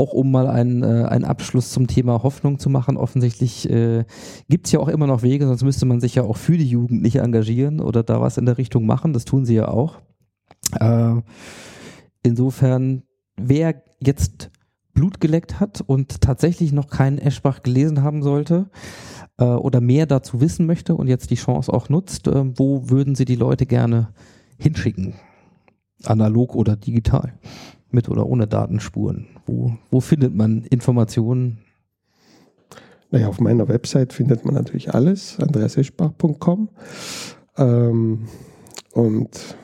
[0.01, 2.97] auch um mal einen, äh, einen Abschluss zum Thema Hoffnung zu machen.
[2.97, 4.05] Offensichtlich äh,
[4.49, 6.69] gibt es ja auch immer noch Wege, sonst müsste man sich ja auch für die
[6.69, 9.13] Jugend nicht engagieren oder da was in der Richtung machen.
[9.13, 10.01] Das tun sie ja auch.
[10.79, 11.17] Äh,
[12.23, 13.03] insofern,
[13.37, 14.51] wer jetzt
[14.95, 18.71] Blut geleckt hat und tatsächlich noch keinen Eschbach gelesen haben sollte
[19.41, 23.17] äh, oder mehr dazu wissen möchte und jetzt die Chance auch nutzt, äh, wo würden
[23.17, 24.11] Sie die Leute gerne
[24.59, 25.15] hinschicken?
[26.05, 27.33] Analog oder digital?
[27.91, 29.27] Mit oder ohne Datenspuren?
[29.47, 31.59] Wo, wo findet man Informationen?
[33.11, 36.69] Naja, auf meiner Website findet man natürlich alles, andreaseschbach.com.
[37.57, 38.29] Ähm,
[38.93, 39.57] und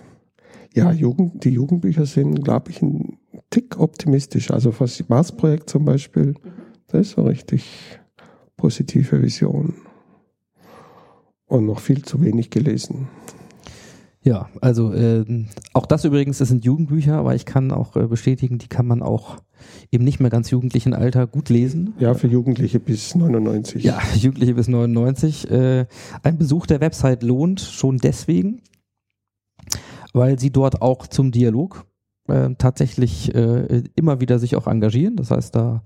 [0.75, 3.19] ja, Jugend, die Jugendbücher sind, glaube ich, ein
[3.51, 4.51] Tick optimistisch.
[4.51, 6.35] Also das Mars-Projekt zum Beispiel,
[6.89, 8.01] das ist eine richtig
[8.57, 9.75] positive Vision.
[11.47, 13.09] Und noch viel zu wenig gelesen.
[14.27, 15.25] Ja, also äh,
[15.73, 19.01] auch das übrigens, das sind Jugendbücher, aber ich kann auch äh, bestätigen, die kann man
[19.01, 19.37] auch
[19.93, 21.95] im nicht mehr ganz jugendlichen Alter gut lesen.
[22.01, 23.85] Ja, für Jugendliche bis 99.
[23.85, 25.49] Ja, Jugendliche bis 99.
[25.49, 25.87] Äh,
[26.25, 28.63] ein Besuch der Website lohnt schon deswegen,
[30.13, 31.87] weil sie dort auch zum Dialog
[32.29, 35.17] äh, tatsächlich äh, immer wieder sich auch engagieren.
[35.17, 35.83] Das heißt, da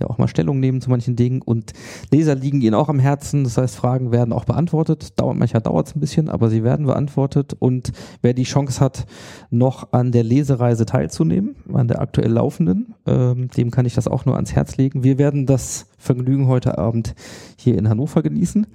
[0.00, 1.72] ja auch mal Stellung nehmen zu manchen Dingen und
[2.10, 3.44] Leser liegen ihnen auch am Herzen.
[3.44, 5.18] Das heißt, Fragen werden auch beantwortet.
[5.20, 7.54] Dauert manchmal dauert es ein bisschen, aber sie werden beantwortet.
[7.58, 9.06] Und wer die Chance hat,
[9.50, 14.24] noch an der Lesereise teilzunehmen, an der aktuell laufenden, ähm, dem kann ich das auch
[14.24, 15.04] nur ans Herz legen.
[15.04, 17.14] Wir werden das Vergnügen heute Abend
[17.56, 18.66] hier in Hannover genießen.